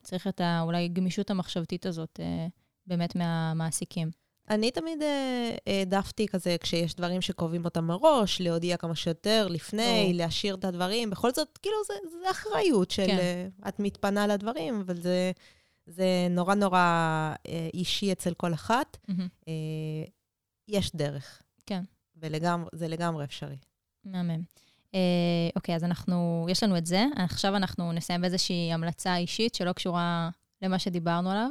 צריך 0.02 0.26
את 0.26 0.40
ה, 0.40 0.60
אולי 0.62 0.88
גמישות 0.88 1.30
המחשבתית 1.30 1.86
הזאת 1.86 2.20
אה, 2.22 2.46
באמת 2.86 3.16
מהמעסיקים. 3.16 4.10
אני 4.50 4.70
תמיד 4.70 5.02
אה, 5.02 5.50
העדפתי 5.66 6.28
כזה, 6.28 6.56
כשיש 6.60 6.94
דברים 6.94 7.20
שקובעים 7.20 7.64
אותם 7.64 7.84
מראש, 7.84 8.40
להודיע 8.40 8.76
כמה 8.76 8.94
שיותר 8.94 9.46
לפני, 9.50 10.02
ברור. 10.02 10.14
להשאיר 10.14 10.54
את 10.54 10.64
הדברים. 10.64 11.10
בכל 11.10 11.30
זאת, 11.30 11.58
כאילו, 11.62 11.76
זה, 11.86 11.94
זה 12.22 12.30
אחריות 12.30 12.90
של... 12.90 13.06
כן. 13.06 13.18
אה, 13.18 13.68
את 13.68 13.80
מתפנה 13.80 14.26
לדברים, 14.26 14.80
אבל 14.80 15.00
זה, 15.00 15.32
זה 15.86 16.26
נורא 16.30 16.54
נורא 16.54 16.78
אה, 17.48 17.68
אישי 17.74 18.12
אצל 18.12 18.34
כל 18.34 18.54
אחת. 18.54 18.96
אה, 19.48 19.52
יש 20.68 20.96
דרך. 20.96 21.42
כן. 21.66 21.82
וזה 22.16 22.88
לגמרי 22.88 23.24
אפשרי. 23.24 23.56
מהמם. 24.04 24.42
אה, 24.94 25.48
אוקיי, 25.56 25.76
אז 25.76 25.84
אנחנו, 25.84 26.46
יש 26.50 26.62
לנו 26.62 26.78
את 26.78 26.86
זה. 26.86 27.04
עכשיו 27.16 27.56
אנחנו 27.56 27.92
נסיים 27.92 28.20
באיזושהי 28.20 28.72
המלצה 28.72 29.16
אישית 29.16 29.54
שלא 29.54 29.72
קשורה 29.72 30.30
למה 30.62 30.78
שדיברנו 30.78 31.30
עליו. 31.30 31.50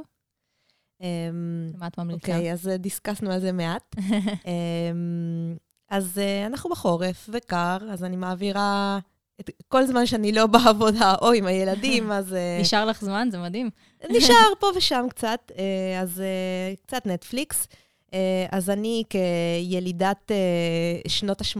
אמ, 1.01 1.71
מה 1.77 1.87
את 1.87 1.97
ממליצה? 1.97 2.31
אוקיי, 2.31 2.53
אז 2.53 2.67
אה, 2.67 2.77
דיסקסנו 2.77 3.31
על 3.31 3.39
זה 3.39 3.51
מעט. 3.51 3.95
אמ, 4.45 5.55
אז 5.89 6.17
אנחנו 6.47 6.69
בחורף 6.69 7.29
וקר, 7.33 7.77
אז 7.91 8.03
אני 8.03 8.15
מעבירה 8.15 8.99
את 9.41 9.63
כל 9.67 9.85
זמן 9.85 10.05
שאני 10.05 10.31
לא 10.31 10.47
בעבודה 10.47 11.15
או 11.21 11.31
עם 11.31 11.45
הילדים, 11.45 12.11
אז 12.17 12.33
אה, 12.33 12.57
נשאר 12.61 12.85
לך 12.85 13.01
זמן? 13.01 13.27
זה 13.31 13.37
מדהים. 13.37 13.69
נשאר 14.17 14.35
פה 14.59 14.67
ושם 14.75 15.05
קצת, 15.09 15.51
אה, 15.57 16.01
אז 16.01 16.21
אה, 16.21 16.73
קצת 16.85 17.05
נטפליקס. 17.05 17.67
אז 18.51 18.69
אני 18.69 19.03
כילידת 19.09 20.31
שנות 21.07 21.41
ה-80 21.41 21.59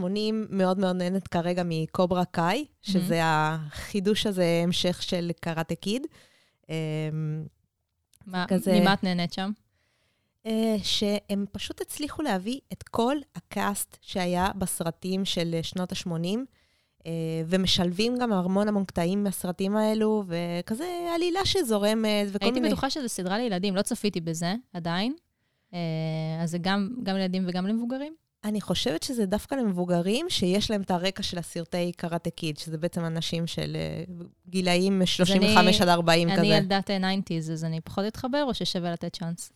מאוד 0.50 0.78
מאוד 0.78 0.96
נהנת 0.96 1.28
כרגע 1.28 1.62
מקוברה 1.66 2.24
קאי, 2.24 2.64
שזה 2.82 3.20
החידוש 3.24 4.26
הזה, 4.26 4.60
המשך 4.64 5.02
של 5.02 5.30
קראטה 5.40 5.74
קיד. 5.74 6.02
אמ, 6.68 6.74
מה- 8.26 8.44
כזה- 8.48 8.80
ממה 8.80 8.92
את 8.92 9.04
נהנית 9.04 9.32
שם? 9.32 9.50
שהם 10.82 11.44
פשוט 11.52 11.80
הצליחו 11.80 12.22
להביא 12.22 12.60
את 12.72 12.82
כל 12.82 13.16
הקאסט 13.36 13.96
שהיה 14.00 14.48
בסרטים 14.58 15.24
של 15.24 15.54
שנות 15.62 15.92
ה-80, 15.92 16.38
ומשלבים 17.46 18.14
גם 18.20 18.32
המון 18.32 18.68
המון 18.68 18.84
קטעים 18.84 19.24
מהסרטים 19.24 19.76
האלו, 19.76 20.24
וכזה 20.26 21.08
עלילה 21.14 21.40
שזורמת, 21.44 22.26
וכל 22.28 22.44
הייתי 22.44 22.60
מיני... 22.60 22.68
בטוחה 22.72 22.90
שזו 22.90 23.08
סדרה 23.08 23.38
לילדים, 23.38 23.76
לא 23.76 23.82
צפיתי 23.82 24.20
בזה 24.20 24.54
עדיין. 24.72 25.14
אה, 25.74 25.78
אז 26.42 26.50
זה 26.50 26.58
גם 26.58 26.88
גם 27.02 27.16
לילדים 27.16 27.44
וגם 27.46 27.66
למבוגרים? 27.66 28.14
אני 28.44 28.60
חושבת 28.60 29.02
שזה 29.02 29.26
דווקא 29.26 29.54
למבוגרים 29.54 30.26
שיש 30.30 30.70
להם 30.70 30.82
את 30.82 30.90
הרקע 30.90 31.22
של 31.22 31.38
הסרטי 31.38 31.92
קראטה 31.96 32.30
קיד, 32.30 32.58
שזה 32.58 32.78
בעצם 32.78 33.04
אנשים 33.04 33.46
של 33.46 33.76
אה, 33.76 34.14
גילאים 34.48 35.06
35 35.06 35.80
עד 35.80 35.88
40 35.88 36.30
כזה. 36.32 36.40
אני 36.40 36.46
ילדת 36.48 36.90
90's, 36.90 37.52
אז 37.52 37.64
אני 37.64 37.80
פחות 37.80 38.04
אתחבר, 38.06 38.44
או 38.48 38.54
ששווה 38.54 38.92
לתת 38.92 39.16
צ'אנס? 39.16 39.52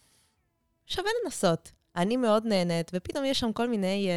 שווה 0.86 1.10
לנסות. 1.24 1.72
אני 1.96 2.16
מאוד 2.16 2.46
נהנית, 2.46 2.90
ופתאום 2.94 3.24
יש 3.24 3.40
שם 3.40 3.52
כל 3.52 3.68
מיני 3.68 4.08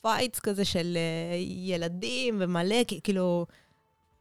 fights 0.00 0.40
כזה 0.40 0.64
של 0.64 0.96
אה, 0.96 1.36
ילדים 1.36 2.36
ומלא, 2.40 2.76
כאילו, 3.02 3.46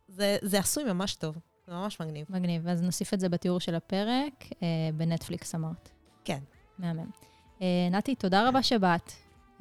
זה, 0.08 0.38
זה 0.42 0.60
עשוי 0.60 0.84
ממש 0.84 1.16
טוב, 1.16 1.36
זה 1.68 1.74
ממש 1.74 2.00
מגניב. 2.00 2.26
מגניב. 2.30 2.68
אז 2.68 2.82
נוסיף 2.82 3.14
את 3.14 3.20
זה 3.20 3.30
בתיאור 3.30 3.60
של 3.60 3.76
הפרק, 3.76 4.46
אה, 4.64 4.68
בנטפליקס 4.94 5.56
אמרת. 5.56 5.90
כן. 6.26 6.40
מהמם. 6.80 7.10
אה, 7.62 7.88
נתי, 7.92 8.16
תודה 8.16 8.50
רבה 8.50 8.64
שבאת. 8.64 9.12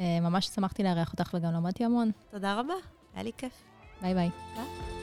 אה, 0.00 0.20
ממש 0.20 0.46
שמחתי 0.46 0.82
לארח 0.82 1.12
אותך 1.12 1.34
וגם 1.34 1.52
למדתי 1.52 1.84
המון. 1.84 2.10
תודה 2.30 2.60
רבה, 2.60 2.74
היה 3.14 3.22
לי 3.22 3.32
כיף. 3.36 3.62
ביי 4.02 4.14
ביי. 4.14 4.30
ביי. 4.54 4.95